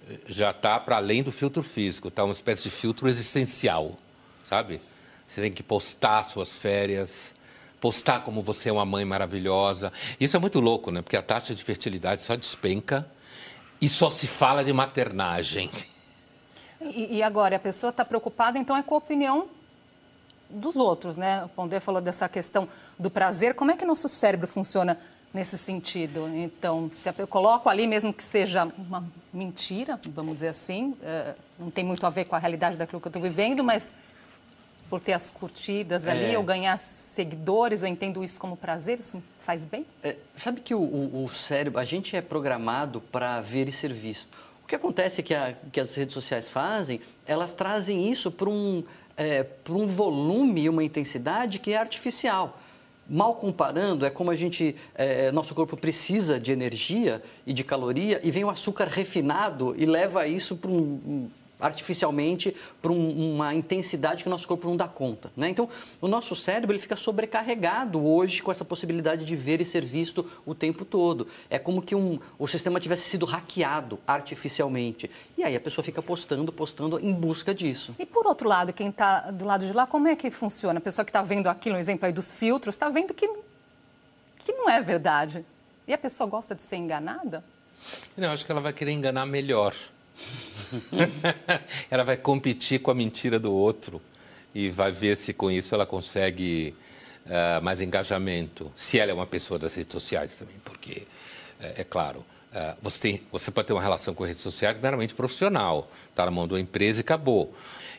eh, 0.08 0.20
já 0.28 0.52
está 0.52 0.78
para 0.78 0.94
além 0.94 1.24
do 1.24 1.32
filtro 1.32 1.60
físico, 1.60 2.06
está 2.06 2.22
uma 2.22 2.30
espécie 2.30 2.62
de 2.62 2.70
filtro 2.70 3.08
existencial, 3.08 3.96
sabe? 4.44 4.80
Você 5.26 5.40
tem 5.40 5.50
que 5.50 5.60
postar 5.60 6.22
suas 6.22 6.56
férias, 6.56 7.34
postar 7.80 8.20
como 8.20 8.40
você 8.40 8.68
é 8.68 8.72
uma 8.72 8.84
mãe 8.84 9.04
maravilhosa. 9.04 9.92
Isso 10.20 10.36
é 10.36 10.38
muito 10.38 10.60
louco, 10.60 10.92
né? 10.92 11.02
Porque 11.02 11.16
a 11.16 11.22
taxa 11.22 11.52
de 11.52 11.64
fertilidade 11.64 12.22
só 12.22 12.36
despenca 12.36 13.10
e 13.80 13.88
só 13.88 14.08
se 14.08 14.28
fala 14.28 14.62
de 14.62 14.72
maternagem. 14.72 15.68
E, 16.80 17.16
e 17.16 17.22
agora, 17.24 17.56
a 17.56 17.58
pessoa 17.58 17.90
está 17.90 18.04
preocupada, 18.04 18.56
então 18.56 18.76
é 18.76 18.84
com 18.84 18.94
a 18.94 18.98
opinião 18.98 19.48
dos 20.48 20.76
outros, 20.76 21.16
né? 21.16 21.44
O 21.44 21.48
Pondé 21.48 21.80
falou 21.80 22.00
dessa 22.00 22.28
questão 22.28 22.68
do 22.98 23.10
prazer. 23.10 23.54
Como 23.54 23.70
é 23.70 23.76
que 23.76 23.84
nosso 23.84 24.08
cérebro 24.08 24.46
funciona 24.46 24.98
nesse 25.32 25.58
sentido? 25.58 26.28
Então, 26.34 26.90
se 26.94 27.08
eu 27.18 27.26
coloco 27.26 27.68
ali, 27.68 27.86
mesmo 27.86 28.12
que 28.12 28.22
seja 28.22 28.64
uma 28.78 29.04
mentira, 29.32 30.00
vamos 30.08 30.34
dizer 30.34 30.48
assim, 30.48 30.90
uh, 30.90 31.34
não 31.58 31.70
tem 31.70 31.84
muito 31.84 32.04
a 32.06 32.10
ver 32.10 32.24
com 32.24 32.36
a 32.36 32.38
realidade 32.38 32.76
daquilo 32.76 33.00
que 33.00 33.06
eu 33.06 33.10
estou 33.10 33.22
vivendo, 33.22 33.62
mas 33.62 33.92
por 34.88 35.00
ter 35.00 35.12
as 35.12 35.30
curtidas 35.30 36.06
ali, 36.06 36.34
é. 36.34 36.38
ou 36.38 36.44
ganhar 36.44 36.78
seguidores, 36.78 37.82
eu 37.82 37.88
entendo 37.88 38.22
isso 38.22 38.38
como 38.38 38.56
prazer, 38.56 39.00
isso 39.00 39.22
faz 39.40 39.64
bem? 39.64 39.84
É, 40.02 40.16
sabe 40.36 40.60
que 40.60 40.74
o, 40.74 40.80
o, 40.80 41.24
o, 41.24 41.28
cérebro, 41.28 41.80
a 41.80 41.84
gente 41.84 42.16
é 42.16 42.20
programado 42.20 43.00
para 43.00 43.40
ver 43.40 43.68
e 43.68 43.72
ser 43.72 43.92
visto. 43.92 44.36
O 44.62 44.66
que 44.66 44.74
acontece 44.74 45.20
é 45.20 45.24
que, 45.24 45.34
a, 45.34 45.54
que 45.72 45.80
as 45.80 45.94
redes 45.94 46.14
sociais 46.14 46.48
fazem, 46.48 47.00
elas 47.26 47.52
trazem 47.52 48.10
isso 48.10 48.30
para 48.30 48.48
um, 48.48 48.84
é, 49.16 49.46
um 49.70 49.86
volume 49.86 50.62
e 50.62 50.68
uma 50.68 50.84
intensidade 50.84 51.58
que 51.58 51.72
é 51.72 51.76
artificial. 51.76 52.60
Mal 53.08 53.36
comparando, 53.36 54.04
é 54.04 54.10
como 54.10 54.30
a 54.30 54.34
gente, 54.34 54.74
é, 54.94 55.30
nosso 55.30 55.54
corpo 55.54 55.76
precisa 55.76 56.40
de 56.40 56.50
energia 56.50 57.22
e 57.46 57.52
de 57.52 57.62
caloria 57.62 58.20
e 58.22 58.30
vem 58.30 58.44
o 58.44 58.50
açúcar 58.50 58.88
refinado 58.88 59.74
e 59.78 59.86
leva 59.86 60.26
isso 60.26 60.56
para 60.56 60.70
um, 60.70 61.30
artificialmente 61.58 62.54
para 62.82 62.92
um, 62.92 63.34
uma 63.34 63.54
intensidade 63.54 64.22
que 64.22 64.28
o 64.28 64.30
nosso 64.30 64.46
corpo 64.46 64.68
não 64.68 64.76
dá 64.76 64.86
conta. 64.86 65.30
Né? 65.36 65.48
Então, 65.48 65.68
o 66.00 66.08
nosso 66.08 66.34
cérebro 66.34 66.72
ele 66.72 66.80
fica 66.80 66.96
sobrecarregado 66.96 68.04
hoje 68.04 68.42
com 68.42 68.50
essa 68.50 68.64
possibilidade 68.64 69.24
de 69.24 69.36
ver 69.36 69.60
e 69.60 69.64
ser 69.64 69.84
visto 69.84 70.30
o 70.44 70.54
tempo 70.54 70.84
todo. 70.84 71.26
É 71.48 71.58
como 71.58 71.80
que 71.80 71.94
um, 71.94 72.18
o 72.38 72.46
sistema 72.46 72.78
tivesse 72.78 73.08
sido 73.08 73.26
hackeado 73.26 73.98
artificialmente. 74.06 75.10
E 75.36 75.42
aí 75.42 75.56
a 75.56 75.60
pessoa 75.60 75.84
fica 75.84 76.02
postando, 76.02 76.52
postando 76.52 76.98
em 76.98 77.12
busca 77.12 77.54
disso. 77.54 77.94
E 77.98 78.06
por 78.06 78.26
outro 78.26 78.48
lado, 78.48 78.72
quem 78.72 78.88
está 78.88 79.30
do 79.30 79.44
lado 79.44 79.66
de 79.66 79.72
lá, 79.72 79.86
como 79.86 80.08
é 80.08 80.16
que 80.16 80.30
funciona? 80.30 80.78
A 80.78 80.82
pessoa 80.82 81.04
que 81.04 81.10
está 81.10 81.22
vendo 81.22 81.48
aquilo, 81.48 81.76
um 81.76 81.78
exemplo 81.78 82.06
aí 82.06 82.12
dos 82.12 82.34
filtros, 82.34 82.74
está 82.74 82.88
vendo 82.88 83.14
que, 83.14 83.28
que 84.38 84.52
não 84.52 84.68
é 84.68 84.82
verdade. 84.82 85.44
E 85.86 85.92
a 85.92 85.98
pessoa 85.98 86.28
gosta 86.28 86.54
de 86.54 86.62
ser 86.62 86.76
enganada? 86.76 87.44
Não, 88.16 88.32
acho 88.32 88.44
que 88.44 88.50
ela 88.50 88.60
vai 88.60 88.72
querer 88.72 88.92
enganar 88.92 89.24
melhor. 89.24 89.74
ela 91.90 92.04
vai 92.04 92.16
competir 92.16 92.80
com 92.80 92.90
a 92.90 92.94
mentira 92.94 93.38
do 93.38 93.52
outro 93.52 94.00
e 94.54 94.68
vai 94.68 94.90
ver 94.90 95.16
se 95.16 95.32
com 95.32 95.50
isso 95.50 95.74
ela 95.74 95.86
consegue 95.86 96.74
uh, 97.26 97.62
mais 97.62 97.80
engajamento. 97.80 98.72
Se 98.76 98.98
ela 98.98 99.10
é 99.10 99.14
uma 99.14 99.26
pessoa 99.26 99.58
das 99.58 99.74
redes 99.74 99.92
sociais 99.92 100.34
também, 100.36 100.56
porque, 100.64 101.02
uh, 101.60 101.74
é 101.76 101.84
claro, 101.84 102.24
você, 102.82 103.00
tem, 103.00 103.22
você 103.30 103.50
pode 103.50 103.66
ter 103.66 103.72
uma 103.72 103.82
relação 103.82 104.14
com 104.14 104.24
redes 104.24 104.40
sociais 104.40 104.78
meramente 104.78 105.14
profissional, 105.14 105.90
está 106.10 106.24
na 106.24 106.30
mão 106.30 106.46
de 106.46 106.54
uma 106.54 106.60
empresa 106.60 107.00
e 107.00 107.02
acabou. 107.02 107.54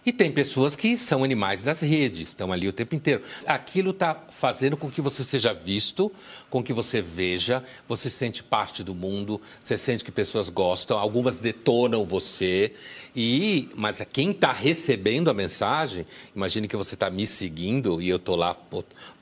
E 0.08 0.14
tem 0.14 0.32
pessoas 0.32 0.74
que 0.74 0.96
são 0.96 1.22
animais 1.22 1.62
das 1.62 1.82
redes, 1.82 2.30
estão 2.30 2.54
ali 2.54 2.66
o 2.66 2.72
tempo 2.72 2.96
inteiro. 2.96 3.22
Aquilo 3.46 3.90
está 3.92 4.16
fazendo 4.30 4.78
com 4.78 4.90
que 4.90 5.02
você 5.02 5.22
seja 5.22 5.54
visto, 5.54 6.10
com 6.50 6.64
que 6.64 6.72
você 6.72 7.02
veja, 7.02 7.62
você 7.86 8.10
sente 8.10 8.42
parte 8.42 8.86
do 8.86 8.96
mundo, 8.96 9.42
você 9.62 9.76
sente 9.76 10.06
que 10.06 10.12
pessoas 10.12 10.48
gostam, 10.48 10.98
algumas 10.98 11.42
detonam 11.42 12.06
você. 12.06 12.74
E, 13.14 13.68
mas 13.76 14.02
quem 14.14 14.32
está 14.32 14.54
recebendo 14.54 15.30
a 15.30 15.34
mensagem, 15.34 16.06
imagine 16.34 16.70
que 16.70 16.78
você 16.78 16.94
está 16.94 17.10
me 17.10 17.28
seguindo 17.28 18.02
e 18.02 18.08
eu 18.08 18.16
estou 18.16 18.38
lá 18.38 18.56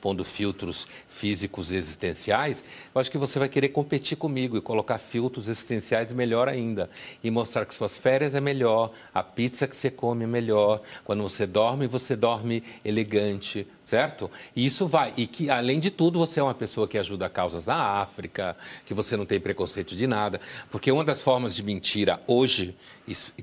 pondo 0.00 0.22
filtros 0.22 0.86
físicos 1.08 1.72
e 1.72 1.76
existenciais, 1.76 2.62
eu 2.94 3.00
acho 3.00 3.10
que 3.10 3.18
você 3.18 3.40
vai 3.40 3.48
querer 3.48 3.70
competir 3.70 4.16
comigo 4.16 4.56
e 4.56 4.60
colocar 4.60 4.98
filtros 4.98 5.15
existenciais 5.48 6.12
melhor 6.12 6.48
ainda. 6.48 6.88
E 7.22 7.30
mostrar 7.30 7.64
que 7.64 7.74
suas 7.74 7.96
férias 7.96 8.34
é 8.34 8.40
melhor, 8.40 8.92
a 9.14 9.22
pizza 9.22 9.66
que 9.66 9.76
você 9.76 9.90
come 9.90 10.24
é 10.24 10.26
melhor, 10.26 10.80
quando 11.04 11.22
você 11.22 11.46
dorme, 11.46 11.86
você 11.86 12.16
dorme 12.16 12.62
elegante, 12.84 13.66
certo? 13.82 14.30
E 14.54 14.64
isso 14.64 14.86
vai. 14.86 15.12
E 15.16 15.26
que, 15.26 15.50
além 15.50 15.80
de 15.80 15.90
tudo, 15.90 16.18
você 16.18 16.40
é 16.40 16.42
uma 16.42 16.54
pessoa 16.54 16.88
que 16.88 16.98
ajuda 16.98 17.28
causas 17.28 17.66
na 17.66 18.00
África, 18.00 18.56
que 18.84 18.94
você 18.94 19.16
não 19.16 19.26
tem 19.26 19.40
preconceito 19.40 19.94
de 19.94 20.06
nada. 20.06 20.40
Porque 20.70 20.90
uma 20.90 21.04
das 21.04 21.22
formas 21.22 21.54
de 21.54 21.62
mentira 21.62 22.20
hoje, 22.26 22.76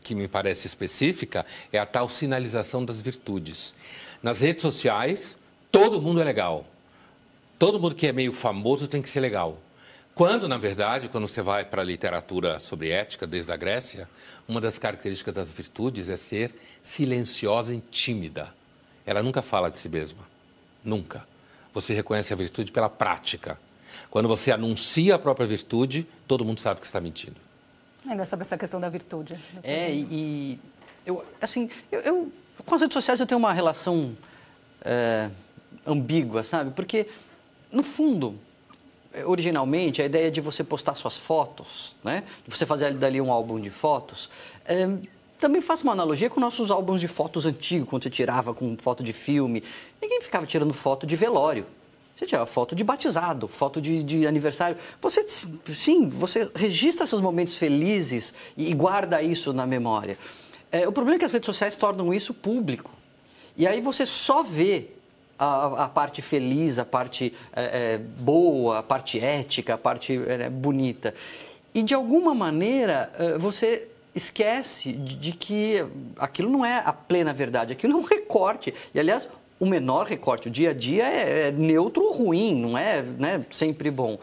que 0.02 0.14
me 0.14 0.28
parece 0.28 0.68
específica, 0.68 1.46
é 1.72 1.80
a 1.80 1.86
tal 1.86 2.10
sinalização 2.10 2.84
das 2.84 3.00
virtudes. 3.00 3.74
Nas 4.22 4.42
redes 4.42 4.62
sociais, 4.62 5.38
todo 5.72 6.02
mundo 6.02 6.22
é 6.22 6.24
legal. 6.24 6.66
Todo 7.58 7.80
mundo 7.80 7.96
que 7.96 8.08
é 8.08 8.12
meio 8.12 8.34
famoso 8.34 8.88
tem 8.88 9.02
que 9.02 9.10
ser 9.10 9.20
legal. 9.20 9.58
Quando, 10.16 10.48
na 10.48 10.58
verdade, 10.58 11.10
quando 11.10 11.28
você 11.28 11.42
vai 11.42 11.66
para 11.66 11.82
a 11.82 11.86
literatura 11.86 12.60
sobre 12.60 12.92
ética, 12.92 13.26
desde 13.26 13.52
a 13.52 13.58
Grécia, 13.58 14.08
uma 14.48 14.62
das 14.62 14.78
características 14.78 15.34
das 15.34 15.52
virtudes 15.52 16.08
é 16.08 16.18
ser 16.18 16.54
silenciosa 16.84 17.74
e 17.74 17.82
tímida. 17.82 18.54
Ela 19.08 19.24
nunca 19.24 19.42
fala 19.42 19.72
de 19.72 19.80
si 19.80 19.90
mesma. 19.90 20.20
Nunca. 20.84 21.26
Você 21.74 21.96
reconhece 21.96 22.32
a 22.32 22.36
virtude 22.36 22.72
pela 22.72 22.90
prática. 22.90 23.58
Quando 24.12 24.28
você 24.28 24.52
anuncia 24.52 25.16
a 25.16 25.20
própria 25.20 25.48
virtude, 25.48 26.08
todo 26.28 26.46
mundo 26.46 26.60
sabe 26.60 26.80
que 26.80 26.86
está 26.86 27.02
mentindo. 27.02 27.38
Ainda 28.08 28.26
sobre 28.26 28.46
essa 28.46 28.58
questão 28.58 28.80
da 28.80 28.90
virtude. 28.90 29.36
É, 29.64 29.92
e, 29.92 30.60
eu, 31.06 31.26
assim, 31.42 31.70
eu, 31.92 32.00
eu, 32.02 32.32
com 32.64 32.76
as 32.76 32.82
redes 32.82 32.94
sociais 32.94 33.20
eu 33.20 33.26
tenho 33.26 33.40
uma 33.40 33.52
relação 33.52 34.16
é, 34.86 35.32
ambígua, 35.88 36.44
sabe? 36.44 36.70
Porque, 36.72 37.08
no 37.72 37.82
fundo, 37.82 38.38
originalmente, 39.26 40.02
a 40.02 40.06
ideia 40.06 40.32
de 40.32 40.42
você 40.42 40.64
postar 40.64 40.96
suas 40.96 41.18
fotos, 41.18 41.96
né? 42.04 42.24
de 42.46 42.56
você 42.56 42.66
fazer 42.66 42.94
dali 42.94 43.22
um 43.22 43.32
álbum 43.32 43.60
de 43.60 43.70
fotos, 43.70 44.30
é, 44.66 44.88
também 45.40 45.62
faço 45.62 45.84
uma 45.84 45.92
analogia 45.92 46.30
com 46.30 46.40
nossos 46.40 46.72
álbuns 46.72 47.02
de 47.02 47.08
fotos 47.08 47.46
antigos, 47.46 47.90
quando 47.90 48.04
você 48.04 48.10
tirava 48.10 48.54
com 48.54 48.78
foto 48.78 49.04
de 49.04 49.12
filme. 49.12 49.62
Ninguém 50.02 50.22
ficava 50.22 50.46
tirando 50.46 50.74
foto 50.74 51.06
de 51.06 51.16
velório. 51.16 51.66
Você 52.16 52.26
tirava 52.26 52.46
foto 52.46 52.76
de 52.76 52.84
batizado, 52.84 53.48
foto 53.48 53.82
de, 53.82 54.04
de, 54.04 54.26
aniversário. 54.26 54.78
Você, 55.02 55.22
sim, 55.28 56.08
você 56.08 56.50
registra 56.56 57.06
seus 57.06 57.22
momentos 57.22 57.56
felizes 57.56 58.34
e, 58.56 58.74
guarda 58.74 59.22
isso 59.22 59.52
na 59.52 59.68
memória. 59.68 60.18
É, 60.72 60.88
o 60.88 60.92
problema 60.92 61.18
é 61.18 61.20
que 61.20 61.26
as 61.26 61.34
redes 61.34 61.46
sociais 61.46 61.76
tornam 61.76 62.14
isso 62.14 62.34
público. 62.34 62.92
E 63.58 63.68
aí 63.68 63.82
você 63.82 64.06
só 64.06 64.44
vê 64.44 64.92
a, 65.38 65.86
a 65.86 65.88
parte 65.88 66.22
feliz, 66.22 66.80
a 66.80 66.86
parte 66.86 67.34
é, 67.54 67.94
é, 67.94 67.98
boa, 67.98 68.80
a 68.80 68.84
parte 68.84 69.20
ética, 69.20 69.74
a 69.74 69.78
parte 69.78 70.20
é, 70.28 70.50
bonita. 70.50 71.14
E 71.74 71.82
de 71.82 71.94
alguma 71.94 72.34
maneira 72.34 73.12
é, 73.18 73.38
você 73.38 73.88
esquece 74.16 74.94
de, 74.94 75.32
que 75.32 75.84
aquilo 76.18 76.50
não 76.50 76.66
é 76.66 76.82
a 76.86 76.94
plena 76.94 77.34
verdade, 77.34 77.74
aquilo 77.74 77.94
é 77.94 77.96
um 77.96 78.04
recorte. 78.06 78.74
E, 78.94 79.00
aliás, 79.00 79.28
o 79.60 79.66
menor 79.66 80.06
recorte, 80.06 80.48
o 80.48 80.52
dia 80.52 80.72
a 80.72 80.74
dia 80.74 81.06
é, 81.06 81.48
é 81.48 81.52
neutro 81.52 82.04
ou 82.04 82.14
ruim, 82.14 82.54
não 82.56 82.78
é 82.78 83.02
né, 83.02 83.46
sempre 83.50 83.90
bom. 83.90 84.20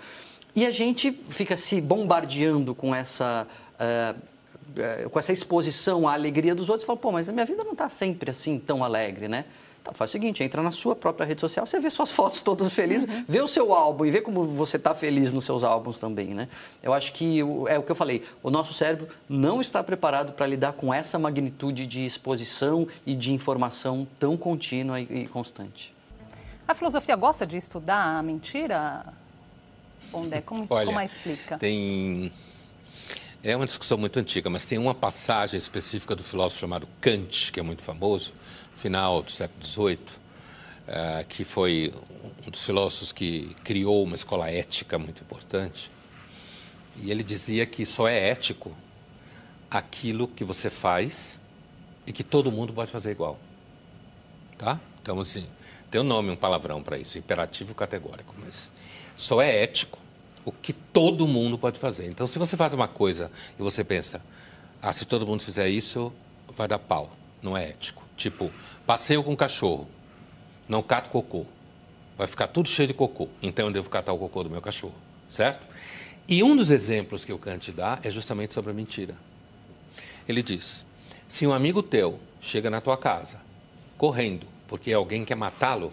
E 0.54 0.66
a 0.66 0.70
gente 0.70 1.12
fica 1.28 1.56
se 1.56 1.80
bombardeando 1.80 2.74
com 2.74 2.94
essa, 2.94 3.46
uh, 3.76 5.08
com 5.10 5.18
essa 5.18 5.32
exposição 5.32 6.08
à 6.08 6.12
alegria 6.12 6.54
dos 6.54 6.68
outros 6.68 6.84
fala, 6.84 6.98
pô, 6.98 7.12
mas 7.12 7.28
a 7.28 7.32
minha 7.32 7.46
vida 7.46 7.62
não 7.62 7.72
está 7.72 7.88
sempre 7.88 8.30
assim 8.30 8.58
tão 8.58 8.82
alegre, 8.82 9.28
né? 9.28 9.44
Então 9.82 9.94
faz 9.94 10.10
o 10.10 10.12
seguinte, 10.12 10.44
entra 10.44 10.62
na 10.62 10.70
sua 10.70 10.94
própria 10.94 11.26
rede 11.26 11.40
social, 11.40 11.66
você 11.66 11.80
vê 11.80 11.90
suas 11.90 12.12
fotos 12.12 12.40
todas 12.42 12.72
felizes, 12.72 13.08
uhum. 13.08 13.24
vê 13.26 13.40
o 13.40 13.48
seu 13.48 13.72
álbum 13.72 14.04
e 14.04 14.10
vê 14.10 14.20
como 14.20 14.44
você 14.44 14.76
está 14.76 14.94
feliz 14.94 15.32
nos 15.32 15.44
seus 15.44 15.64
álbuns 15.64 15.98
também, 15.98 16.28
né? 16.28 16.48
Eu 16.82 16.92
acho 16.92 17.12
que 17.12 17.40
é 17.40 17.78
o 17.78 17.82
que 17.82 17.90
eu 17.90 17.96
falei, 17.96 18.24
o 18.42 18.50
nosso 18.50 18.72
cérebro 18.74 19.08
não 19.28 19.60
está 19.60 19.82
preparado 19.82 20.32
para 20.32 20.46
lidar 20.46 20.74
com 20.74 20.92
essa 20.92 21.18
magnitude 21.18 21.86
de 21.86 22.04
exposição 22.04 22.86
e 23.06 23.14
de 23.14 23.32
informação 23.32 24.06
tão 24.18 24.36
contínua 24.36 25.00
e, 25.00 25.26
constante. 25.26 25.92
A 26.66 26.74
filosofia 26.74 27.16
gosta 27.16 27.46
de 27.46 27.56
estudar 27.56 28.18
a 28.18 28.22
mentira? 28.22 29.04
Pondé, 30.10 30.40
como, 30.40 30.66
Olha, 30.68 30.86
como 30.86 30.98
a 30.98 31.04
explica? 31.04 31.58
Tem... 31.58 32.32
É 33.42 33.56
uma 33.56 33.64
discussão 33.64 33.96
muito 33.96 34.18
antiga, 34.18 34.50
mas 34.50 34.66
tem 34.66 34.76
uma 34.76 34.94
passagem 34.94 35.56
específica 35.56 36.14
do 36.14 36.22
filósofo 36.22 36.60
chamado 36.60 36.86
Kant, 37.00 37.50
que 37.50 37.58
é 37.58 37.62
muito 37.62 37.82
famoso, 37.82 38.34
final 38.80 39.22
do 39.22 39.30
século 39.30 39.64
XVIII, 39.64 39.98
uh, 40.88 41.24
que 41.28 41.44
foi 41.44 41.92
um 42.46 42.50
dos 42.50 42.64
filósofos 42.64 43.12
que 43.12 43.54
criou 43.62 44.02
uma 44.02 44.14
escola 44.14 44.50
ética 44.50 44.98
muito 44.98 45.22
importante. 45.22 45.90
E 46.96 47.10
ele 47.10 47.22
dizia 47.22 47.66
que 47.66 47.84
só 47.84 48.08
é 48.08 48.30
ético 48.30 48.74
aquilo 49.70 50.26
que 50.26 50.42
você 50.42 50.70
faz 50.70 51.38
e 52.06 52.12
que 52.12 52.24
todo 52.24 52.50
mundo 52.50 52.72
pode 52.72 52.90
fazer 52.90 53.10
igual. 53.10 53.38
Tá? 54.56 54.80
Então, 55.02 55.20
assim, 55.20 55.46
tem 55.90 56.00
um 56.00 56.04
nome, 56.04 56.30
um 56.30 56.36
palavrão 56.36 56.82
para 56.82 56.98
isso, 56.98 57.18
imperativo 57.18 57.74
categórico, 57.74 58.34
mas 58.42 58.72
só 59.16 59.40
é 59.42 59.62
ético 59.62 59.98
o 60.44 60.50
que 60.50 60.72
todo 60.72 61.28
mundo 61.28 61.58
pode 61.58 61.78
fazer. 61.78 62.08
Então, 62.08 62.26
se 62.26 62.38
você 62.38 62.56
faz 62.56 62.72
uma 62.72 62.88
coisa 62.88 63.30
e 63.58 63.62
você 63.62 63.84
pensa, 63.84 64.22
ah, 64.80 64.92
se 64.92 65.04
todo 65.04 65.26
mundo 65.26 65.42
fizer 65.42 65.68
isso, 65.68 66.12
vai 66.56 66.66
dar 66.66 66.78
pau, 66.78 67.10
não 67.42 67.56
é 67.56 67.68
ético. 67.68 68.09
Tipo, 68.20 68.50
passeio 68.86 69.24
com 69.24 69.34
cachorro, 69.34 69.88
não 70.68 70.82
cato 70.82 71.08
cocô. 71.08 71.46
Vai 72.18 72.26
ficar 72.26 72.48
tudo 72.48 72.68
cheio 72.68 72.86
de 72.86 72.92
cocô. 72.92 73.30
Então 73.42 73.68
eu 73.68 73.72
devo 73.72 73.88
catar 73.88 74.12
o 74.12 74.18
cocô 74.18 74.42
do 74.42 74.50
meu 74.50 74.60
cachorro, 74.60 74.92
certo? 75.26 75.66
E 76.28 76.42
um 76.42 76.54
dos 76.54 76.70
exemplos 76.70 77.24
que 77.24 77.32
o 77.32 77.38
Kant 77.38 77.72
dá 77.72 77.98
é 78.02 78.10
justamente 78.10 78.52
sobre 78.52 78.72
a 78.72 78.74
mentira. 78.74 79.14
Ele 80.28 80.42
diz: 80.42 80.84
se 81.26 81.46
um 81.46 81.52
amigo 81.54 81.82
teu 81.82 82.20
chega 82.42 82.68
na 82.68 82.78
tua 82.78 82.98
casa 82.98 83.40
correndo 83.96 84.46
porque 84.68 84.92
alguém 84.92 85.24
quer 85.24 85.34
matá-lo 85.34 85.90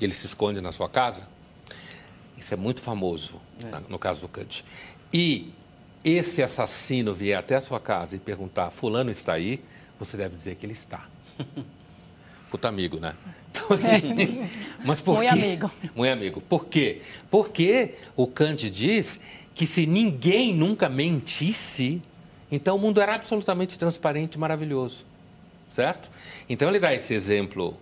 e 0.00 0.04
ele 0.04 0.14
se 0.14 0.24
esconde 0.24 0.62
na 0.62 0.72
sua 0.72 0.88
casa, 0.88 1.28
isso 2.34 2.54
é 2.54 2.56
muito 2.56 2.80
famoso 2.80 3.34
é. 3.62 3.82
no 3.90 3.98
caso 3.98 4.22
do 4.22 4.28
Kant. 4.28 4.64
E 5.12 5.52
esse 6.02 6.42
assassino 6.42 7.12
vier 7.12 7.38
até 7.38 7.56
a 7.56 7.60
sua 7.60 7.78
casa 7.78 8.16
e 8.16 8.18
perguntar: 8.18 8.70
Fulano 8.70 9.10
está 9.10 9.34
aí? 9.34 9.62
Você 10.00 10.16
deve 10.16 10.34
dizer 10.34 10.54
que 10.54 10.64
ele 10.64 10.72
está. 10.72 11.06
Puta 12.50 12.68
amigo, 12.68 12.98
né? 12.98 13.14
Então, 13.50 13.72
assim, 13.72 14.46
mas 14.84 15.00
por 15.00 15.16
Muito 15.16 15.34
quê? 15.34 15.38
amigo. 15.38 15.70
Muito 15.94 16.12
amigo. 16.12 16.40
Por 16.40 16.66
quê? 16.66 17.02
Porque 17.30 17.94
o 18.16 18.26
Kant 18.26 18.70
diz 18.70 19.20
que 19.54 19.66
se 19.66 19.86
ninguém 19.86 20.54
nunca 20.54 20.88
mentisse, 20.88 22.00
então 22.50 22.76
o 22.76 22.78
mundo 22.78 23.00
era 23.00 23.14
absolutamente 23.14 23.78
transparente 23.78 24.34
e 24.34 24.38
maravilhoso. 24.38 25.04
Certo? 25.70 26.10
Então 26.48 26.68
ele 26.68 26.78
dá 26.78 26.94
esse 26.94 27.12
exemplo 27.12 27.76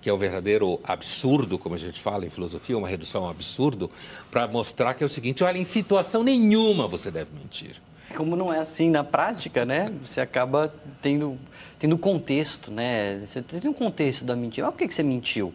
que 0.00 0.08
é 0.08 0.12
o 0.12 0.18
verdadeiro 0.18 0.80
absurdo, 0.84 1.58
como 1.58 1.74
a 1.74 1.78
gente 1.78 2.00
fala 2.00 2.24
em 2.24 2.30
filosofia, 2.30 2.78
uma 2.78 2.88
redução 2.88 3.24
ao 3.24 3.30
absurdo, 3.30 3.90
para 4.30 4.46
mostrar 4.46 4.94
que 4.94 5.02
é 5.02 5.06
o 5.06 5.08
seguinte: 5.08 5.42
olha, 5.44 5.58
em 5.58 5.64
situação 5.64 6.22
nenhuma 6.22 6.86
você 6.86 7.10
deve 7.10 7.30
mentir. 7.36 7.80
Como 8.16 8.36
não 8.36 8.52
é 8.52 8.58
assim 8.58 8.90
na 8.90 9.04
prática, 9.04 9.64
né? 9.64 9.92
Você 10.04 10.20
acaba 10.20 10.72
tendo, 11.02 11.38
tendo 11.78 11.96
contexto, 11.98 12.70
né? 12.70 13.20
Você 13.26 13.42
tem 13.42 13.70
um 13.70 13.74
contexto 13.74 14.24
da 14.24 14.34
mentira. 14.34 14.66
Mas 14.66 14.74
por 14.74 14.78
que, 14.78 14.88
que 14.88 14.94
você 14.94 15.02
mentiu? 15.02 15.52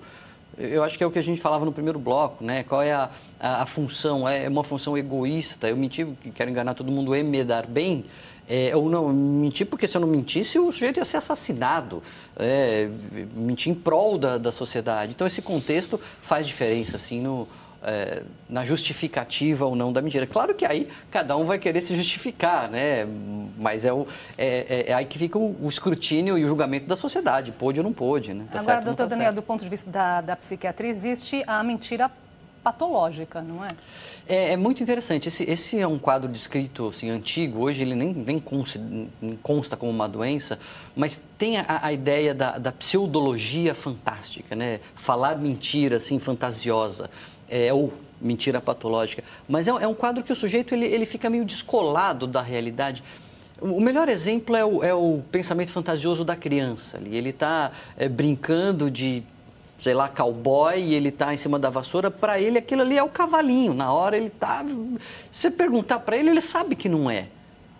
Eu 0.57 0.83
acho 0.83 0.97
que 0.97 1.03
é 1.03 1.07
o 1.07 1.11
que 1.11 1.17
a 1.17 1.23
gente 1.23 1.41
falava 1.41 1.65
no 1.65 1.71
primeiro 1.71 1.97
bloco, 1.97 2.43
né? 2.43 2.63
Qual 2.63 2.81
é 2.81 2.91
a, 2.91 3.09
a, 3.39 3.63
a 3.63 3.65
função? 3.65 4.27
É 4.27 4.47
uma 4.47 4.63
função 4.63 4.95
egoísta. 4.95 5.67
Eu 5.67 5.75
menti, 5.75 6.07
quero 6.35 6.49
enganar 6.49 6.75
todo 6.75 6.91
mundo 6.91 7.15
e 7.15 7.23
me 7.23 7.43
dar 7.43 7.65
bem. 7.65 8.05
É, 8.47 8.75
ou 8.75 8.89
não, 8.89 9.07
mentir 9.07 9.65
porque 9.65 9.87
se 9.87 9.95
eu 9.95 10.01
não 10.01 10.07
mentisse, 10.07 10.59
o 10.59 10.71
sujeito 10.71 10.97
ia 10.97 11.05
ser 11.05 11.17
assassinado. 11.17 12.03
É, 12.37 12.87
mentir 13.35 13.71
em 13.71 13.75
prol 13.75 14.17
da, 14.19 14.37
da 14.37 14.51
sociedade. 14.51 15.13
Então, 15.13 15.25
esse 15.25 15.41
contexto 15.41 15.99
faz 16.21 16.45
diferença, 16.45 16.97
assim, 16.97 17.19
no, 17.19 17.47
é, 17.83 18.23
na 18.49 18.63
justificativa 18.63 19.65
ou 19.65 19.75
não 19.75 19.91
da 19.91 20.01
mentira. 20.01 20.25
Claro 20.25 20.55
que 20.55 20.65
aí 20.65 20.89
cada 21.11 21.35
um 21.37 21.43
vai 21.43 21.59
querer 21.59 21.81
se 21.81 21.95
justificar, 21.95 22.69
né? 22.69 23.05
Mas 23.57 23.85
é, 23.85 23.93
o, 23.93 24.07
é, 24.37 24.85
é, 24.87 24.91
é 24.91 24.93
aí 24.93 25.05
que 25.05 25.19
fica 25.19 25.37
o, 25.37 25.55
o, 25.61 25.67
escrutínio 25.67 26.37
e 26.37 26.45
o 26.45 26.47
julgamento 26.47 26.87
da 26.87 26.95
sociedade, 26.95 27.51
pôde 27.51 27.79
ou 27.79 27.83
não 27.83 27.93
pôde, 27.93 28.33
né? 28.33 28.45
Tá 28.51 28.59
Agora, 28.59 28.75
certo, 28.75 28.85
doutor 28.85 29.03
tá 29.03 29.09
Daniel, 29.09 29.27
certo. 29.27 29.35
do 29.35 29.41
ponto 29.43 29.63
de 29.63 29.69
vista 29.69 29.89
da, 29.89 30.21
da 30.21 30.35
psiquiatria, 30.35 30.89
existe 30.89 31.43
a 31.45 31.63
mentira 31.63 32.09
patológica, 32.63 33.41
não 33.41 33.63
é? 33.63 33.69
É, 34.25 34.53
é, 34.53 34.57
muito 34.57 34.81
interessante. 34.81 35.27
Esse, 35.27 35.43
esse, 35.43 35.79
é 35.79 35.85
um 35.85 35.99
quadro 35.99 36.29
descrito 36.29 36.87
assim, 36.87 37.09
antigo. 37.09 37.59
Hoje 37.59 37.81
ele 37.81 37.93
nem, 37.93 38.13
nem 38.13 38.39
consta, 38.39 38.79
consta, 39.41 39.75
como 39.75 39.91
uma 39.91 40.07
doença, 40.07 40.57
mas 40.95 41.21
tem 41.37 41.57
a, 41.57 41.65
a 41.67 41.91
ideia 41.91 42.33
da, 42.33 42.57
da, 42.57 42.71
pseudologia 42.71 43.75
fantástica, 43.75 44.55
né? 44.55 44.79
Falar 44.95 45.37
mentira 45.37 45.97
assim 45.97 46.19
fantasiosa, 46.19 47.09
é, 47.49 47.73
ou 47.73 47.93
mentira 48.19 48.61
patológica. 48.61 49.23
Mas 49.47 49.67
é, 49.67 49.71
é, 49.71 49.87
um 49.87 49.93
quadro 49.93 50.23
que 50.23 50.31
o 50.31 50.35
sujeito 50.35 50.73
ele, 50.73 50.85
ele 50.85 51.05
fica 51.05 51.29
meio 51.29 51.45
descolado 51.45 52.25
da 52.25 52.41
realidade. 52.41 53.03
O 53.61 53.79
melhor 53.79 54.09
exemplo 54.09 54.55
é 54.55 54.65
o, 54.65 54.83
é 54.83 54.93
o 54.93 55.21
pensamento 55.31 55.71
fantasioso 55.71 56.23
da 56.23 56.35
criança. 56.35 56.99
Ele 57.05 57.29
está 57.29 57.71
é, 57.97 58.09
brincando 58.09 58.89
de 58.89 59.23
sei 59.79 59.93
lá, 59.93 60.07
cowboy 60.07 60.79
e 60.79 60.93
ele 60.93 61.09
está 61.09 61.33
em 61.33 61.37
cima 61.37 61.59
da 61.59 61.69
vassoura, 61.69 62.09
para 62.09 62.39
ele 62.39 62.57
aquilo 62.57 62.81
ali 62.81 62.97
é 62.97 63.03
o 63.03 63.09
cavalinho. 63.09 63.73
Na 63.73 63.91
hora 63.91 64.15
ele 64.15 64.27
está. 64.27 64.65
Se 65.29 65.51
perguntar 65.51 65.99
para 65.99 66.15
ele, 66.15 66.29
ele 66.29 66.39
sabe 66.39 66.73
que 66.73 66.87
não 66.87 67.11
é. 67.11 67.27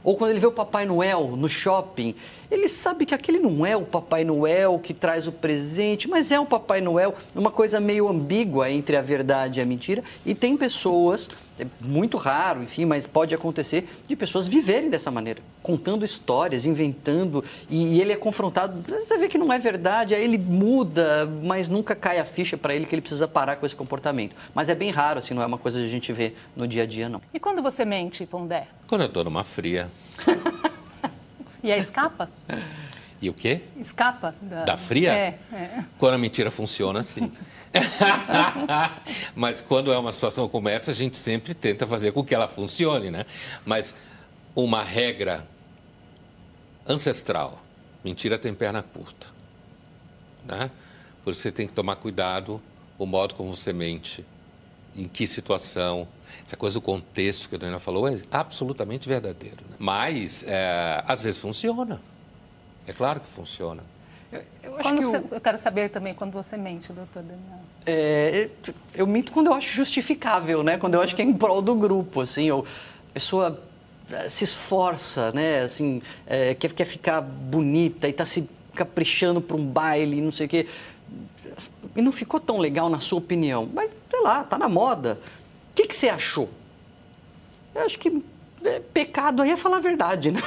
Ou 0.03 0.17
quando 0.17 0.31
ele 0.31 0.39
vê 0.39 0.45
o 0.45 0.51
Papai 0.51 0.85
Noel 0.85 1.37
no 1.37 1.47
shopping, 1.47 2.13
ele 2.53 2.67
sabe 2.67 3.05
que 3.05 3.15
aquele 3.15 3.39
não 3.39 3.65
é 3.65 3.75
o 3.75 3.81
Papai 3.81 4.23
Noel 4.23 4.79
que 4.79 4.93
traz 4.93 5.27
o 5.27 5.31
presente, 5.31 6.07
mas 6.07 6.31
é 6.31 6.39
o 6.39 6.45
Papai 6.45 6.81
Noel, 6.81 7.15
uma 7.35 7.49
coisa 7.49 7.79
meio 7.79 8.07
ambígua 8.07 8.69
entre 8.69 8.95
a 8.95 9.01
verdade 9.01 9.59
e 9.59 9.63
a 9.63 9.65
mentira. 9.65 10.03
E 10.23 10.35
tem 10.35 10.55
pessoas, 10.55 11.29
é 11.57 11.65
muito 11.81 12.15
raro, 12.15 12.61
enfim, 12.61 12.85
mas 12.85 13.07
pode 13.07 13.33
acontecer, 13.33 13.89
de 14.07 14.15
pessoas 14.15 14.47
viverem 14.47 14.89
dessa 14.89 15.09
maneira, 15.09 15.41
contando 15.61 16.05
histórias, 16.05 16.65
inventando, 16.65 17.43
e, 17.69 17.95
e 17.95 18.01
ele 18.01 18.13
é 18.13 18.15
confrontado, 18.15 18.83
você 18.87 19.17
vê 19.17 19.27
que 19.27 19.37
não 19.37 19.51
é 19.51 19.57
verdade, 19.57 20.13
aí 20.13 20.23
ele 20.23 20.37
muda, 20.37 21.25
mas 21.43 21.67
nunca 21.67 21.95
cai 21.95 22.19
a 22.19 22.25
ficha 22.25 22.55
para 22.55 22.75
ele 22.75 22.85
que 22.85 22.93
ele 22.93 23.01
precisa 23.01 23.27
parar 23.27 23.55
com 23.55 23.65
esse 23.65 23.75
comportamento. 23.75 24.35
Mas 24.53 24.69
é 24.69 24.75
bem 24.75 24.91
raro, 24.91 25.19
assim, 25.19 25.33
não 25.33 25.41
é 25.41 25.45
uma 25.45 25.57
coisa 25.57 25.79
que 25.79 25.85
a 25.85 25.89
gente 25.89 26.13
vê 26.13 26.33
no 26.55 26.67
dia 26.67 26.83
a 26.83 26.85
dia, 26.85 27.09
não. 27.09 27.21
E 27.33 27.39
quando 27.39 27.63
você 27.63 27.83
mente, 27.83 28.25
Pondé? 28.25 28.67
Quando 28.87 29.01
eu 29.01 29.07
estou 29.07 29.23
numa 29.23 29.43
fria. 29.43 29.89
E 31.63 31.71
aí 31.71 31.79
escapa? 31.79 32.29
E 33.21 33.29
o 33.29 33.33
quê? 33.33 33.61
Escapa 33.79 34.35
da, 34.41 34.65
da 34.65 34.77
fria? 34.77 35.13
É, 35.13 35.39
é. 35.53 35.85
Quando 35.97 36.15
a 36.15 36.17
mentira 36.17 36.51
funciona, 36.51 37.01
sim. 37.01 37.31
Mas 39.33 39.61
quando 39.61 39.93
é 39.93 39.97
uma 39.97 40.11
situação 40.11 40.49
como 40.49 40.67
essa, 40.67 40.91
a 40.91 40.93
gente 40.93 41.15
sempre 41.15 41.53
tenta 41.53 41.87
fazer 41.87 42.11
com 42.11 42.21
que 42.21 42.35
ela 42.35 42.49
funcione, 42.49 43.09
né? 43.09 43.25
Mas 43.65 43.95
uma 44.53 44.83
regra 44.83 45.47
ancestral, 46.85 47.59
mentira 48.03 48.37
tem 48.37 48.53
perna 48.53 48.83
curta, 48.83 49.27
né? 50.45 50.69
Por 51.23 51.31
isso 51.31 51.39
você 51.39 51.51
tem 51.51 51.65
que 51.65 51.73
tomar 51.73 51.95
cuidado 51.95 52.61
o 52.97 53.05
modo 53.05 53.35
como 53.35 53.55
você 53.55 53.71
mente, 53.71 54.25
em 54.93 55.07
que 55.07 55.25
situação, 55.25 56.07
essa 56.45 56.57
coisa 56.57 56.75
do 56.75 56.81
contexto 56.81 57.49
que 57.49 57.55
a 57.55 57.57
Daniela 57.57 57.79
falou 57.79 58.07
é 58.07 58.17
absolutamente 58.31 59.07
verdadeiro. 59.07 59.57
Né? 59.69 59.75
Mas, 59.79 60.43
é, 60.47 61.03
às 61.07 61.21
vezes, 61.21 61.39
funciona. 61.39 62.01
É 62.87 62.93
claro 62.93 63.19
que 63.19 63.27
funciona. 63.27 63.83
Eu, 64.31 64.41
eu, 64.63 64.95
que 64.95 65.05
você, 65.05 65.23
eu, 65.31 65.41
quero 65.41 65.57
saber 65.57 65.89
também 65.89 66.13
quando 66.13 66.31
você 66.31 66.57
mente, 66.57 66.91
doutor 66.91 67.21
Daniel. 67.21 67.59
É, 67.85 68.49
eu 68.93 69.05
minto 69.05 69.31
quando 69.31 69.47
eu 69.47 69.53
acho 69.53 69.69
justificável, 69.69 70.63
né? 70.63 70.77
Quando 70.77 70.95
eu 70.95 71.01
acho 71.01 71.15
que 71.15 71.21
é 71.21 71.25
em 71.25 71.33
prol 71.33 71.61
do 71.61 71.75
grupo, 71.75 72.21
assim. 72.21 72.49
Ou 72.49 72.61
a 72.61 73.13
pessoa 73.13 73.61
é, 74.11 74.29
se 74.29 74.43
esforça, 74.43 75.31
né? 75.31 75.61
Assim, 75.61 76.01
é, 76.25 76.55
quer, 76.55 76.71
quer 76.73 76.85
ficar 76.85 77.21
bonita 77.21 78.07
e 78.07 78.11
está 78.11 78.25
se 78.25 78.49
caprichando 78.73 79.39
para 79.39 79.55
um 79.55 79.65
baile, 79.65 80.21
não 80.21 80.31
sei 80.31 80.47
o 80.47 80.49
quê. 80.49 80.67
E 81.95 82.01
não 82.01 82.11
ficou 82.11 82.39
tão 82.39 82.57
legal 82.57 82.89
na 82.89 82.99
sua 82.99 83.19
opinião. 83.19 83.69
Mas, 83.71 83.91
sei 84.09 84.21
lá, 84.21 84.43
tá 84.43 84.57
na 84.57 84.67
moda. 84.67 85.19
O 85.73 85.75
que, 85.75 85.87
que 85.87 85.95
você 85.95 86.07
achou? 86.07 86.49
Eu 87.73 87.81
acho 87.81 87.97
que 87.97 88.23
é, 88.63 88.79
pecado 88.79 89.41
aí 89.41 89.49
é 89.49 89.57
falar 89.57 89.77
a 89.77 89.79
verdade, 89.79 90.31
né? 90.31 90.39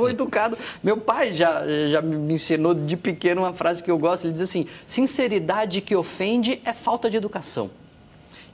o 0.00 0.08
educado. 0.10 0.56
Meu 0.82 0.96
pai 0.96 1.34
já, 1.34 1.62
já 1.90 2.00
me 2.00 2.32
ensinou 2.32 2.72
de 2.72 2.96
pequeno 2.96 3.42
uma 3.42 3.52
frase 3.52 3.82
que 3.82 3.90
eu 3.90 3.98
gosto. 3.98 4.24
Ele 4.24 4.32
diz 4.32 4.42
assim: 4.42 4.66
sinceridade 4.86 5.82
que 5.82 5.94
ofende 5.94 6.60
é 6.64 6.72
falta 6.72 7.10
de 7.10 7.16
educação. 7.18 7.70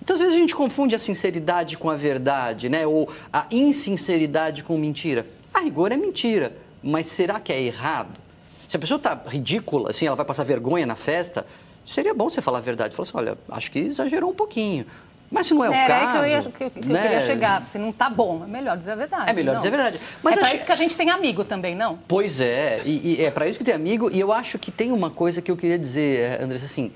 Então, 0.03 0.15
às 0.15 0.21
vezes 0.21 0.35
a 0.35 0.39
gente 0.39 0.55
confunde 0.55 0.97
a 0.97 0.99
sinceridade 0.99 1.79
com 1.79 1.89
a 1.89 1.97
verdade, 1.97 2.69
né? 2.69 2.87
Ou 2.87 3.09
a 3.33 3.47
insinceridade 3.51 4.65
com 4.65 4.77
mentira. 4.77 5.27
A 5.53 5.61
rigor 5.61 5.93
é 5.93 5.97
mentira, 5.97 6.55
mas 6.83 7.07
será 7.07 7.39
que 7.39 7.53
é 7.53 7.63
errado? 7.63 8.19
Se 8.69 8.77
a 8.77 8.81
pessoa 8.81 8.97
está 8.97 9.15
ridícula, 9.27 9.91
assim, 9.91 10.07
ela 10.07 10.17
vai 10.17 10.27
passar 10.27 10.43
vergonha 10.43 10.85
na 10.85 10.97
festa, 10.97 11.47
seria 11.87 12.13
bom 12.13 12.29
você 12.29 12.43
falar 12.43 12.59
a 12.59 12.61
verdade. 12.61 12.95
Falar 12.95 13.09
assim, 13.09 13.17
olha, 13.17 13.39
acho 13.49 13.71
que 13.71 13.79
exagerou 13.79 14.31
um 14.31 14.35
pouquinho. 14.35 14.85
Mas 15.31 15.47
se 15.47 15.55
não 15.55 15.65
é, 15.65 15.71
o 15.71 15.73
Era 15.73 15.87
caso... 15.89 16.07
Aí 16.07 16.13
que 16.13 16.19
eu, 16.19 16.27
ia, 16.27 16.71
que, 16.71 16.81
que 16.81 16.89
né? 16.89 16.99
eu 16.99 17.03
queria 17.03 17.21
chegar. 17.21 17.65
Se 17.65 17.79
não 17.79 17.91
está 17.91 18.09
bom, 18.09 18.43
é 18.45 18.47
melhor 18.47 18.77
dizer 18.77 18.93
a 18.93 18.97
verdade. 18.97 19.31
É 19.31 19.33
melhor 19.33 19.55
não. 19.55 19.61
dizer 19.61 19.75
a 19.75 19.77
verdade. 19.77 20.01
Mas 20.23 20.37
é 20.37 20.41
para 20.41 20.55
isso 20.55 20.65
que 20.65 20.73
a 20.73 20.77
gente 20.77 20.97
tem 20.97 21.11
amigo 21.11 21.45
também, 21.45 21.75
não? 21.75 21.99
Pois 22.07 22.41
é. 22.41 22.81
E, 22.85 23.17
e 23.19 23.25
é 23.25 23.31
para 23.31 23.49
isso 23.49 23.59
que 23.59 23.65
tem 23.65 23.75
amigo. 23.75 24.11
E 24.13 24.21
eu 24.21 24.33
acho 24.33 24.59
que 24.59 24.71
tem 24.71 24.93
uma 24.93 25.11
coisa 25.11 25.43
que 25.43 25.51
eu 25.51 25.57
queria 25.57 25.79
dizer, 25.79 26.41
Andressa, 26.41 26.67
assim... 26.67 26.93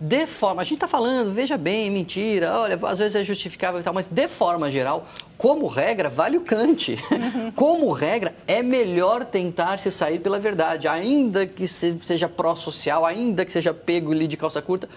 De 0.00 0.26
forma, 0.26 0.60
a 0.60 0.64
gente 0.64 0.74
está 0.74 0.88
falando, 0.88 1.32
veja 1.32 1.56
bem, 1.56 1.88
mentira, 1.88 2.52
olha, 2.58 2.78
às 2.82 2.98
vezes 2.98 3.14
é 3.14 3.24
justificável 3.24 3.80
e 3.80 3.82
tal, 3.82 3.94
mas 3.94 4.08
de 4.08 4.26
forma 4.26 4.68
geral, 4.68 5.06
como 5.38 5.68
regra, 5.68 6.10
vale 6.10 6.36
o 6.36 6.40
Kant. 6.40 6.98
Uhum. 7.10 7.52
Como 7.54 7.92
regra, 7.92 8.34
é 8.46 8.60
melhor 8.60 9.24
tentar 9.24 9.78
se 9.78 9.90
sair 9.92 10.18
pela 10.18 10.38
verdade, 10.38 10.88
ainda 10.88 11.46
que 11.46 11.66
seja 11.68 12.28
pró-social, 12.28 13.06
ainda 13.06 13.44
que 13.44 13.52
seja 13.52 13.72
pego 13.72 14.10
ali 14.10 14.26
de 14.26 14.36
calça 14.36 14.60
curta. 14.60 14.88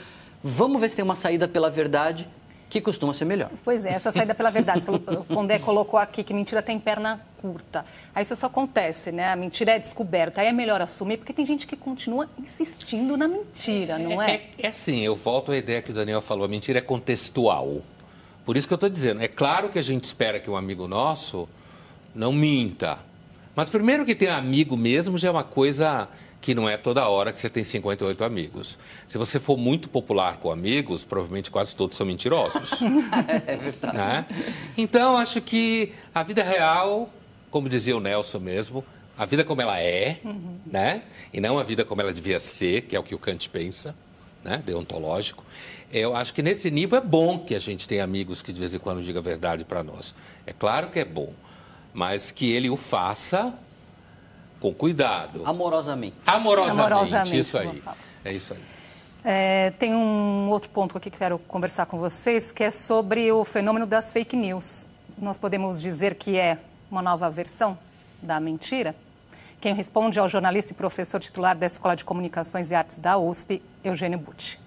Vamos 0.43 0.81
ver 0.81 0.89
se 0.89 0.95
tem 0.95 1.05
uma 1.05 1.15
saída 1.15 1.47
pela 1.47 1.69
verdade 1.69 2.27
que 2.69 2.81
costuma 2.81 3.13
ser 3.13 3.25
melhor. 3.25 3.49
Pois 3.63 3.85
é, 3.85 3.93
essa 3.93 4.11
saída 4.11 4.35
pela 4.35 4.49
verdade. 4.49 4.81
Falou, 4.81 5.01
o 5.07 5.23
Pondé 5.23 5.57
colocou 5.59 5.99
aqui 5.99 6.23
que 6.23 6.33
mentira 6.33 6.61
tem 6.61 6.77
perna 6.79 7.21
curta. 7.41 7.85
Aí 8.13 8.23
isso 8.23 8.35
só 8.35 8.47
acontece, 8.47 9.11
né? 9.11 9.31
A 9.31 9.35
mentira 9.35 9.71
é 9.71 9.79
descoberta. 9.79 10.41
Aí 10.41 10.47
é 10.47 10.51
melhor 10.51 10.81
assumir, 10.81 11.17
porque 11.17 11.31
tem 11.31 11.45
gente 11.45 11.65
que 11.65 11.75
continua 11.75 12.29
insistindo 12.37 13.15
na 13.15 13.27
mentira, 13.27 13.97
não 13.97 14.21
é? 14.21 14.31
É, 14.31 14.35
é, 14.35 14.49
é 14.63 14.67
assim, 14.67 15.01
eu 15.01 15.15
volto 15.15 15.51
à 15.51 15.57
ideia 15.57 15.81
que 15.81 15.91
o 15.91 15.93
Daniel 15.93 16.21
falou, 16.21 16.45
a 16.45 16.47
mentira 16.47 16.79
é 16.79 16.81
contextual. 16.81 17.81
Por 18.45 18.57
isso 18.57 18.67
que 18.67 18.73
eu 18.73 18.75
estou 18.75 18.89
dizendo, 18.89 19.21
é 19.21 19.27
claro 19.27 19.69
que 19.69 19.79
a 19.79 19.81
gente 19.81 20.05
espera 20.05 20.39
que 20.39 20.49
um 20.49 20.55
amigo 20.55 20.87
nosso 20.87 21.47
não 22.13 22.31
minta. 22.31 22.97
Mas 23.55 23.69
primeiro 23.69 24.05
que 24.05 24.15
ter 24.15 24.29
amigo 24.29 24.77
mesmo 24.77 25.17
já 25.17 25.29
é 25.29 25.31
uma 25.31 25.43
coisa 25.43 26.07
que 26.39 26.53
não 26.53 26.69
é 26.69 26.77
toda 26.77 27.07
hora 27.07 27.31
que 27.31 27.39
você 27.39 27.49
tem 27.49 27.63
58 27.63 28.23
amigos. 28.23 28.77
Se 29.07 29.17
você 29.17 29.39
for 29.39 29.57
muito 29.57 29.89
popular 29.89 30.37
com 30.37 30.51
amigos, 30.51 31.03
provavelmente 31.03 31.51
quase 31.51 31.75
todos 31.75 31.97
são 31.97 32.05
mentirosos. 32.05 32.79
é 33.47 33.55
verdade. 33.55 33.97
Né? 33.97 34.25
Então, 34.77 35.17
acho 35.17 35.41
que 35.41 35.93
a 36.13 36.23
vida 36.23 36.43
real, 36.43 37.09
como 37.49 37.67
dizia 37.67 37.97
o 37.97 37.99
Nelson 37.99 38.39
mesmo, 38.39 38.85
a 39.17 39.25
vida 39.25 39.43
como 39.43 39.61
ela 39.61 39.79
é, 39.79 40.19
uhum. 40.23 40.59
né? 40.65 41.01
E 41.33 41.41
não 41.41 41.57
a 41.57 41.63
vida 41.63 41.83
como 41.83 42.01
ela 42.01 42.13
devia 42.13 42.39
ser, 42.39 42.83
que 42.83 42.95
é 42.95 42.99
o 42.99 43.03
que 43.03 43.15
o 43.15 43.17
Kant 43.17 43.49
pensa, 43.49 43.95
né? 44.43 44.61
Deontológico. 44.63 45.43
Eu 45.91 46.15
acho 46.15 46.33
que 46.33 46.43
nesse 46.43 46.69
nível 46.69 46.99
é 46.99 47.01
bom 47.01 47.39
que 47.39 47.55
a 47.55 47.59
gente 47.59 47.87
tenha 47.87 48.03
amigos 48.03 48.43
que 48.43 48.53
de 48.53 48.59
vez 48.59 48.73
em 48.73 48.79
quando 48.79 49.01
digam 49.01 49.19
a 49.19 49.23
verdade 49.23 49.65
para 49.65 49.83
nós. 49.83 50.13
É 50.45 50.53
claro 50.53 50.89
que 50.89 50.99
é 50.99 51.05
bom, 51.05 51.33
mas 51.93 52.29
que 52.29 52.51
ele 52.51 52.69
o 52.69 52.77
faça 52.77 53.53
com 54.59 54.73
cuidado. 54.73 55.41
Amorosamente. 55.45 56.15
Amorosamente, 56.25 56.81
Amorosamente 56.81 57.37
isso 57.37 57.57
aí. 57.57 57.83
É 58.23 58.33
isso 58.33 58.53
aí. 58.53 58.59
É, 59.23 59.71
tem 59.71 59.93
um 59.93 60.49
outro 60.49 60.69
ponto 60.69 60.97
aqui 60.97 61.09
que 61.09 61.17
quero 61.17 61.37
conversar 61.39 61.85
com 61.85 61.97
vocês, 61.97 62.51
que 62.51 62.63
é 62.63 62.71
sobre 62.71 63.31
o 63.31 63.43
fenômeno 63.43 63.85
das 63.85 64.11
fake 64.11 64.35
news. 64.35 64.85
Nós 65.17 65.37
podemos 65.37 65.81
dizer 65.81 66.15
que 66.15 66.37
é 66.37 66.57
uma 66.89 67.01
nova 67.01 67.29
versão 67.29 67.77
da 68.21 68.39
mentira? 68.39 68.95
Quem 69.59 69.73
responde 69.73 70.19
é 70.19 70.23
o 70.23 70.27
jornalista 70.27 70.71
e 70.71 70.75
professor 70.75 71.19
titular 71.19 71.57
da 71.57 71.65
Escola 71.65 71.95
de 71.95 72.05
Comunicações 72.05 72.71
e 72.71 72.75
Artes 72.75 72.97
da 72.97 73.17
USP, 73.17 73.61
Eugênio 73.83 74.19
Butti. 74.19 74.59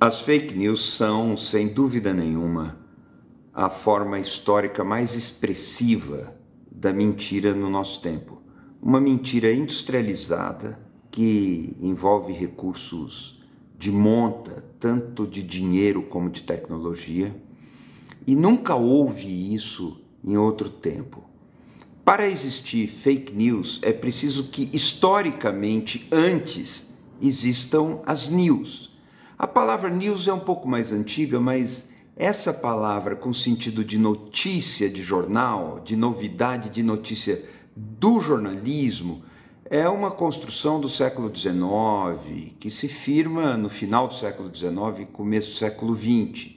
As 0.00 0.20
fake 0.20 0.54
news 0.54 0.94
são, 0.94 1.36
sem 1.36 1.68
dúvida 1.68 2.12
nenhuma, 2.12 2.76
a 3.52 3.70
forma 3.70 4.18
histórica 4.18 4.82
mais 4.82 5.14
expressiva 5.14 6.34
da 6.70 6.92
mentira 6.92 7.54
no 7.54 7.70
nosso 7.70 8.00
tempo. 8.00 8.35
Uma 8.86 9.00
mentira 9.00 9.52
industrializada 9.52 10.78
que 11.10 11.76
envolve 11.80 12.32
recursos 12.32 13.42
de 13.76 13.90
monta, 13.90 14.64
tanto 14.78 15.26
de 15.26 15.42
dinheiro 15.42 16.02
como 16.02 16.30
de 16.30 16.44
tecnologia, 16.44 17.34
e 18.24 18.36
nunca 18.36 18.76
houve 18.76 19.52
isso 19.52 20.00
em 20.24 20.36
outro 20.36 20.70
tempo. 20.70 21.24
Para 22.04 22.28
existir 22.28 22.86
fake 22.86 23.34
news, 23.34 23.80
é 23.82 23.92
preciso 23.92 24.50
que 24.50 24.70
historicamente 24.72 26.06
antes 26.12 26.88
existam 27.20 27.98
as 28.06 28.30
news. 28.30 28.96
A 29.36 29.48
palavra 29.48 29.90
news 29.90 30.28
é 30.28 30.32
um 30.32 30.38
pouco 30.38 30.68
mais 30.68 30.92
antiga, 30.92 31.40
mas 31.40 31.88
essa 32.14 32.52
palavra 32.52 33.16
com 33.16 33.34
sentido 33.34 33.84
de 33.84 33.98
notícia 33.98 34.88
de 34.88 35.02
jornal, 35.02 35.80
de 35.84 35.96
novidade 35.96 36.70
de 36.70 36.84
notícia 36.84 37.55
do 37.76 38.20
jornalismo, 38.20 39.22
é 39.68 39.86
uma 39.86 40.10
construção 40.10 40.80
do 40.80 40.88
século 40.88 41.30
XIX, 41.34 42.52
que 42.58 42.70
se 42.70 42.88
firma 42.88 43.56
no 43.56 43.68
final 43.68 44.08
do 44.08 44.14
século 44.14 44.50
XIX 44.54 45.00
e 45.00 45.04
começo 45.04 45.50
do 45.50 45.56
século 45.56 45.94
XX. 45.94 46.52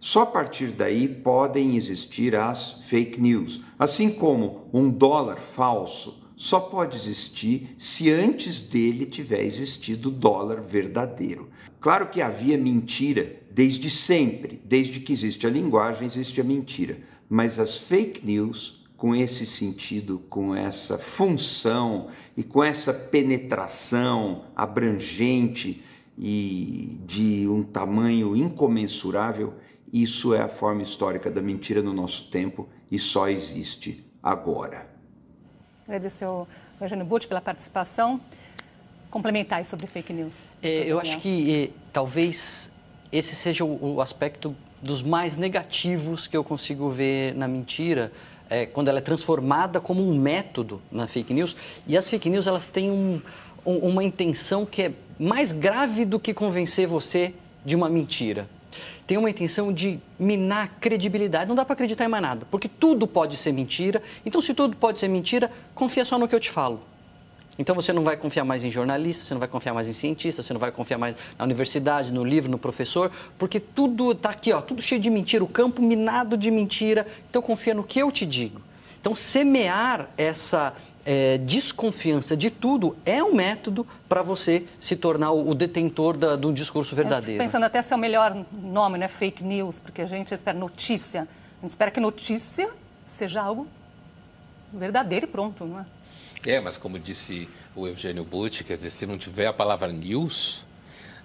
Só 0.00 0.22
a 0.22 0.26
partir 0.26 0.68
daí 0.68 1.06
podem 1.06 1.76
existir 1.76 2.34
as 2.34 2.82
fake 2.88 3.20
news. 3.20 3.60
Assim 3.78 4.10
como 4.10 4.68
um 4.72 4.90
dólar 4.90 5.36
falso 5.36 6.26
só 6.36 6.60
pode 6.60 6.96
existir 6.96 7.74
se 7.78 8.10
antes 8.10 8.68
dele 8.68 9.06
tiver 9.06 9.42
existido 9.42 10.10
dólar 10.10 10.60
verdadeiro. 10.60 11.48
Claro 11.80 12.08
que 12.08 12.20
havia 12.20 12.58
mentira 12.58 13.40
desde 13.50 13.88
sempre, 13.88 14.60
desde 14.64 15.00
que 15.00 15.12
existe 15.12 15.46
a 15.46 15.50
linguagem, 15.50 16.06
existe 16.06 16.40
a 16.40 16.44
mentira. 16.44 16.98
Mas 17.28 17.58
as 17.58 17.78
fake 17.78 18.24
news, 18.24 18.85
com 18.96 19.14
esse 19.14 19.44
sentido, 19.44 20.18
com 20.30 20.54
essa 20.54 20.98
função 20.98 22.08
e 22.36 22.42
com 22.42 22.64
essa 22.64 22.92
penetração 22.92 24.44
abrangente 24.54 25.84
e 26.18 26.98
de 27.04 27.46
um 27.46 27.62
tamanho 27.62 28.34
incomensurável, 28.34 29.54
isso 29.92 30.34
é 30.34 30.40
a 30.40 30.48
forma 30.48 30.82
histórica 30.82 31.30
da 31.30 31.42
mentira 31.42 31.82
no 31.82 31.92
nosso 31.92 32.30
tempo 32.30 32.68
e 32.90 32.98
só 32.98 33.28
existe 33.28 34.04
agora. 34.22 34.88
Agradecer 35.84 36.24
ao 36.24 36.48
Eugênio 36.80 37.04
Butti 37.04 37.28
pela 37.28 37.40
participação. 37.40 38.20
Complementar 39.10 39.64
sobre 39.64 39.86
fake 39.86 40.12
news. 40.12 40.44
É, 40.62 40.84
eu 40.90 40.98
acho 40.98 41.18
que 41.18 41.54
é, 41.54 41.70
talvez 41.92 42.70
esse 43.12 43.34
seja 43.36 43.64
o, 43.64 43.94
o, 43.94 44.00
aspecto 44.00 44.54
dos 44.82 45.02
mais 45.02 45.36
negativos 45.36 46.26
que 46.26 46.36
eu 46.36 46.42
consigo 46.42 46.90
ver 46.90 47.34
na 47.34 47.46
mentira, 47.46 48.12
é, 48.48 48.66
quando 48.66 48.88
ela 48.88 48.98
é 48.98 49.02
transformada 49.02 49.80
como 49.80 50.06
um 50.06 50.18
método 50.18 50.80
na 50.90 51.06
fake 51.06 51.32
news. 51.32 51.56
E 51.86 51.96
as 51.96 52.08
fake 52.08 52.28
news 52.30 52.46
elas 52.46 52.68
têm 52.68 52.90
um, 52.90 53.20
um, 53.64 53.76
uma 53.78 54.04
intenção 54.04 54.64
que 54.64 54.82
é 54.82 54.92
mais 55.18 55.52
grave 55.52 56.04
do 56.04 56.20
que 56.20 56.34
convencer 56.34 56.86
você 56.86 57.34
de 57.64 57.74
uma 57.74 57.88
mentira 57.88 58.48
tem 59.06 59.16
uma 59.16 59.30
intenção 59.30 59.72
de 59.72 60.00
minar 60.18 60.78
credibilidade. 60.80 61.48
Não 61.48 61.54
dá 61.54 61.64
para 61.64 61.74
acreditar 61.74 62.04
em 62.04 62.08
mais 62.08 62.22
nada, 62.22 62.46
porque 62.50 62.68
tudo 62.68 63.06
pode 63.06 63.36
ser 63.36 63.52
mentira. 63.52 64.02
Então, 64.24 64.40
se 64.40 64.52
tudo 64.52 64.76
pode 64.76 64.98
ser 64.98 65.08
mentira, 65.08 65.50
confia 65.74 66.04
só 66.04 66.18
no 66.18 66.26
que 66.26 66.34
eu 66.34 66.40
te 66.40 66.50
falo. 66.50 66.80
Então 67.58 67.74
você 67.74 67.92
não 67.92 68.04
vai 68.04 68.16
confiar 68.16 68.44
mais 68.44 68.64
em 68.64 68.70
jornalista, 68.70 69.24
você 69.24 69.34
não 69.34 69.38
vai 69.38 69.48
confiar 69.48 69.72
mais 69.72 69.88
em 69.88 69.92
cientista, 69.92 70.42
você 70.42 70.52
não 70.52 70.60
vai 70.60 70.70
confiar 70.70 70.98
mais 70.98 71.16
na 71.38 71.44
universidade, 71.44 72.12
no 72.12 72.24
livro, 72.24 72.50
no 72.50 72.58
professor, 72.58 73.10
porque 73.38 73.58
tudo 73.58 74.12
está 74.12 74.30
aqui, 74.30 74.52
ó, 74.52 74.60
tudo 74.60 74.82
cheio 74.82 75.00
de 75.00 75.08
mentira, 75.08 75.42
o 75.42 75.48
campo 75.48 75.80
minado 75.80 76.36
de 76.36 76.50
mentira. 76.50 77.06
Então 77.30 77.40
confia 77.40 77.74
no 77.74 77.82
que 77.82 77.98
eu 77.98 78.12
te 78.12 78.26
digo. 78.26 78.60
Então 79.00 79.14
semear 79.14 80.08
essa 80.18 80.74
é, 81.04 81.38
desconfiança 81.38 82.36
de 82.36 82.50
tudo 82.50 82.96
é 83.06 83.22
um 83.22 83.32
método 83.32 83.86
para 84.08 84.22
você 84.22 84.64
se 84.80 84.96
tornar 84.96 85.30
o, 85.30 85.54
detentor 85.54 86.16
da, 86.16 86.34
do 86.34 86.52
discurso 86.52 86.96
verdadeiro. 86.96 87.40
pensando 87.40 87.62
até 87.64 87.80
se 87.80 87.92
é 87.92 87.96
o 87.96 87.98
melhor 87.98 88.36
nome, 88.52 88.98
né? 88.98 89.06
Fake 89.06 89.42
news, 89.42 89.78
porque 89.78 90.02
a 90.02 90.06
gente 90.06 90.34
espera 90.34 90.58
notícia. 90.58 91.28
A 91.58 91.62
gente 91.62 91.70
espera 91.70 91.90
que 91.90 92.00
notícia 92.00 92.68
seja 93.04 93.40
algo 93.40 93.68
verdadeiro 94.72 95.26
e 95.26 95.28
pronto, 95.28 95.64
não 95.64 95.80
é? 95.80 95.86
É, 96.46 96.60
mas 96.60 96.76
como 96.76 96.96
disse 96.96 97.48
o 97.74 97.88
Eugênio 97.88 98.24
Butti, 98.24 98.62
quer 98.62 98.74
dizer, 98.74 98.90
se 98.90 99.04
não 99.04 99.18
tiver 99.18 99.46
a 99.48 99.52
palavra 99.52 99.90
news, 99.90 100.64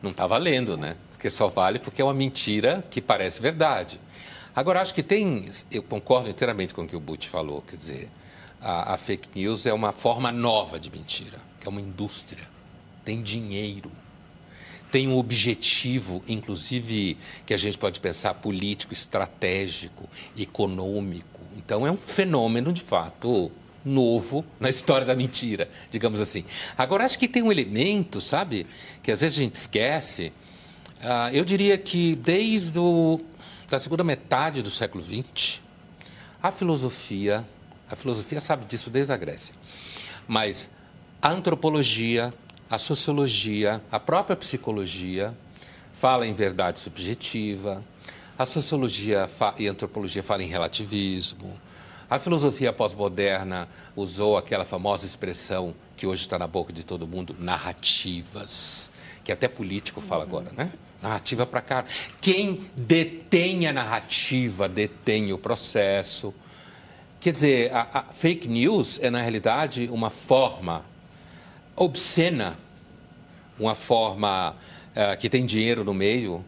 não 0.02 0.10
está 0.10 0.26
valendo, 0.26 0.76
né? 0.76 0.96
Porque 1.12 1.30
só 1.30 1.48
vale 1.48 1.78
porque 1.78 2.02
é 2.02 2.04
uma 2.04 2.14
mentira 2.14 2.84
que 2.90 3.00
parece 3.00 3.40
verdade. 3.40 4.00
Agora, 4.56 4.82
acho 4.82 4.96
que 4.96 5.04
tem, 5.04 5.48
eu 5.70 5.84
concordo 5.84 6.28
inteiramente 6.28 6.74
com 6.74 6.82
o 6.82 6.88
que 6.88 6.96
o 6.96 7.00
Butti 7.00 7.30
falou, 7.30 7.62
quer 7.62 7.76
dizer, 7.76 8.10
a, 8.60 8.96
a 8.96 8.98
fake 8.98 9.30
news 9.36 9.68
é 9.68 9.74
uma 9.74 9.92
forma 9.92 10.32
nova 10.32 10.80
de 10.80 10.90
mentira, 10.90 11.38
que 11.60 11.68
é 11.68 11.70
uma 11.70 11.80
indústria. 11.80 12.50
Tem 13.06 13.22
dinheiro 13.22 13.92
tem 14.92 15.08
um 15.08 15.18
objetivo, 15.18 16.22
inclusive, 16.28 17.18
que 17.46 17.54
a 17.54 17.58
gente 17.58 17.78
pode 17.78 18.02
pensar 18.02 18.34
político, 18.34 18.94
estratégico, 18.94 20.08
econômico. 20.38 21.40
Então, 21.56 21.88
é 21.88 21.92
um 21.92 21.96
fenômeno, 21.96 22.74
de 22.74 22.82
fato, 22.82 23.50
novo 23.84 24.46
na 24.60 24.70
história 24.70 25.06
da 25.06 25.16
mentira, 25.16 25.70
digamos 25.92 26.20
assim. 26.20 26.46
Agora, 26.78 27.06
acho 27.06 27.18
que 27.18 27.28
tem 27.28 27.42
um 27.42 27.52
elemento, 27.52 28.22
sabe, 28.22 28.68
que 29.02 29.12
às 29.12 29.20
vezes 29.20 29.38
a 29.38 29.42
gente 29.42 29.56
esquece. 29.56 30.32
Uh, 31.00 31.34
eu 31.34 31.44
diria 31.44 31.78
que 31.78 32.16
desde 32.16 32.78
o, 32.78 33.20
da 33.70 33.80
segunda 33.80 34.04
metade 34.04 34.62
do 34.62 34.70
século 34.70 35.04
XX, 35.04 35.60
a 36.42 36.52
filosofia 36.52 37.46
a 37.92 37.96
filosofia 37.96 38.40
sabe 38.40 38.64
disso 38.66 38.90
desde 38.90 39.12
a 39.12 39.18
Grécia. 39.18 39.54
Mas 40.26 40.70
a 41.22 41.30
antropologia, 41.30 42.34
a 42.70 42.78
sociologia, 42.78 43.82
a 43.92 44.00
própria 44.00 44.36
psicologia 44.38 45.36
fala 45.94 46.26
em 46.26 46.34
verdade 46.34 46.80
subjetiva, 46.80 47.84
a 48.38 48.46
sociologia 48.46 49.30
e 49.60 49.68
a 49.68 49.72
antropologia 49.72 50.24
falam 50.24 50.46
em 50.46 50.50
relativismo. 50.50 51.60
A 52.12 52.20
filosofia 52.20 52.74
pós-moderna 52.74 53.70
usou 53.96 54.36
aquela 54.36 54.66
famosa 54.66 55.06
expressão 55.06 55.74
que 55.96 56.06
hoje 56.06 56.24
está 56.24 56.38
na 56.38 56.46
boca 56.46 56.74
de 56.74 56.84
todo 56.84 57.08
mundo, 57.08 57.34
narrativas, 57.40 58.92
que 59.24 59.32
até 59.32 59.48
político 59.48 60.02
fala 60.02 60.24
agora, 60.24 60.52
né? 60.52 60.74
Narrativa 61.02 61.46
para 61.46 61.62
cá. 61.62 61.86
Quem 62.20 62.70
detém 62.76 63.66
a 63.66 63.72
narrativa 63.72 64.68
detém 64.68 65.32
o 65.32 65.38
processo. 65.38 66.34
Quer 67.22 67.32
dizer, 67.32 67.74
a, 67.74 67.88
a 67.94 68.04
fake 68.12 68.46
news 68.46 69.00
é, 69.02 69.10
na 69.10 69.22
realidade, 69.22 69.88
uma 69.90 70.10
forma 70.10 70.84
obscena, 71.78 72.60
uma 73.58 73.74
forma 73.74 74.54
uh, 74.90 75.18
que 75.18 75.30
tem 75.30 75.46
dinheiro 75.46 75.86
no 75.86 75.94
meio, 75.94 76.44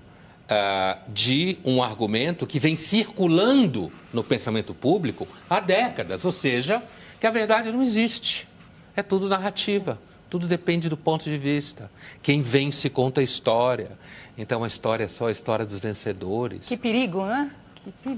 uh, 0.50 1.00
de 1.12 1.58
um 1.64 1.82
argumento 1.82 2.46
que 2.46 2.60
vem 2.60 2.76
circulando 2.76 3.92
no 4.12 4.24
pensamento 4.24 4.74
público 4.74 5.28
há 5.50 5.60
décadas, 5.60 6.24
ou 6.26 6.32
seja, 6.32 6.82
que 7.20 7.28
a 7.28 7.32
verdade 7.32 7.72
não 7.72 7.82
existe. 7.82 8.48
É 8.96 9.02
tudo 9.02 9.28
narrativa, 9.28 10.00
tudo 10.30 10.48
depende 10.48 10.90
do 10.90 10.98
ponto 10.98 11.24
de 11.24 11.38
vista. 11.38 11.90
Quem 12.22 12.42
vence 12.42 12.90
conta 12.90 13.22
a 13.22 13.24
história. 13.24 13.92
Então 14.38 14.64
a 14.64 14.68
história 14.68 15.04
é 15.04 15.08
só 15.08 15.28
a 15.28 15.32
história 15.32 15.66
dos 15.66 15.80
vencedores. 15.80 16.68
Que 16.68 16.78
perigo, 16.78 17.26
né? 17.26 17.52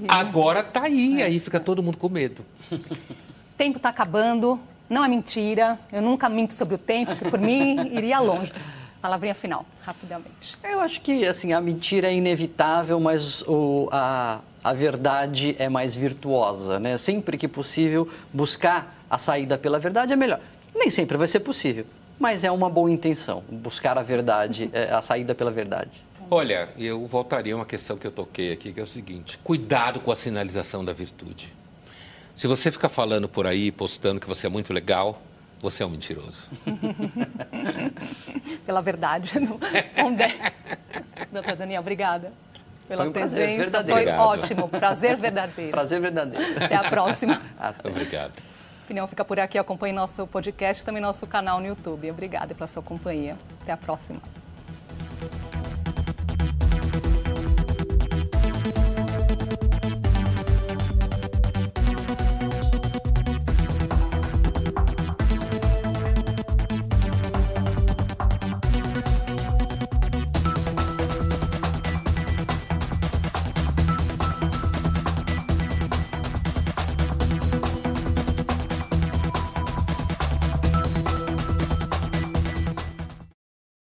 Agora 0.08 0.62
tá 0.62 0.82
aí, 0.82 1.20
é. 1.20 1.24
aí 1.24 1.40
fica 1.40 1.58
todo 1.58 1.82
mundo 1.82 1.98
com 1.98 2.08
medo. 2.08 2.44
Tempo 3.56 3.78
está 3.78 3.88
acabando. 3.88 4.60
não 4.88 5.04
é 5.04 5.08
mentira, 5.08 5.78
eu 5.90 6.02
nunca 6.02 6.28
minto 6.28 6.52
sobre 6.52 6.74
o 6.74 6.78
tempo, 6.78 7.16
que 7.16 7.28
por 7.30 7.40
mim 7.40 7.90
iria 7.90 8.20
longe. 8.20 8.52
Palavrinha 9.06 9.36
final, 9.36 9.64
rapidamente. 9.82 10.58
Eu 10.64 10.80
acho 10.80 11.00
que 11.00 11.24
assim 11.24 11.52
a 11.52 11.60
mentira 11.60 12.08
é 12.08 12.14
inevitável, 12.16 12.98
mas 12.98 13.40
o, 13.42 13.88
a, 13.92 14.40
a 14.64 14.72
verdade 14.72 15.54
é 15.60 15.68
mais 15.68 15.94
virtuosa, 15.94 16.80
né? 16.80 16.98
Sempre 16.98 17.38
que 17.38 17.46
possível, 17.46 18.08
buscar 18.32 18.98
a 19.08 19.16
saída 19.16 19.56
pela 19.56 19.78
verdade 19.78 20.12
é 20.12 20.16
melhor. 20.16 20.40
Nem 20.74 20.90
sempre 20.90 21.16
vai 21.16 21.28
ser 21.28 21.38
possível, 21.38 21.86
mas 22.18 22.42
é 22.42 22.50
uma 22.50 22.68
boa 22.68 22.90
intenção, 22.90 23.44
buscar 23.48 23.96
a 23.96 24.02
verdade, 24.02 24.68
é, 24.74 24.90
a 24.92 25.00
saída 25.00 25.36
pela 25.36 25.52
verdade. 25.52 26.04
Olha, 26.28 26.68
eu 26.76 27.06
voltaria 27.06 27.54
a 27.54 27.58
uma 27.58 27.64
questão 27.64 27.96
que 27.96 28.08
eu 28.08 28.10
toquei 28.10 28.52
aqui, 28.52 28.72
que 28.72 28.80
é 28.80 28.82
o 28.82 28.88
seguinte: 28.88 29.38
cuidado 29.38 30.00
com 30.00 30.10
a 30.10 30.16
sinalização 30.16 30.84
da 30.84 30.92
virtude. 30.92 31.54
Se 32.34 32.48
você 32.48 32.72
fica 32.72 32.88
falando 32.88 33.28
por 33.28 33.46
aí, 33.46 33.70
postando 33.70 34.18
que 34.18 34.26
você 34.26 34.48
é 34.48 34.50
muito 34.50 34.72
legal, 34.72 35.22
você 35.58 35.82
é 35.82 35.86
um 35.86 35.90
mentiroso. 35.90 36.50
Pela 38.64 38.82
verdade. 38.82 39.34
Doutor 41.32 41.56
Daniel, 41.56 41.80
obrigada 41.80 42.32
pela 42.88 43.02
Foi 43.02 43.08
um 43.08 43.12
presença. 43.12 43.82
Foi 43.82 43.92
Obrigado. 43.92 44.20
ótimo. 44.20 44.68
Prazer 44.68 45.16
verdadeiro. 45.16 45.72
Prazer 45.72 46.00
verdadeiro. 46.00 46.64
Até 46.64 46.76
a 46.76 46.88
próxima. 46.88 47.42
Obrigado. 47.84 48.32
Opinião 48.84 49.06
fica 49.08 49.24
por 49.24 49.40
aqui. 49.40 49.58
Acompanhe 49.58 49.92
nosso 49.92 50.26
podcast 50.26 50.82
e 50.82 50.86
também 50.86 51.02
nosso 51.02 51.26
canal 51.26 51.60
no 51.60 51.66
YouTube. 51.66 52.10
Obrigada 52.10 52.54
pela 52.54 52.68
sua 52.68 52.82
companhia. 52.82 53.36
Até 53.62 53.72
a 53.72 53.76
próxima. 53.76 54.20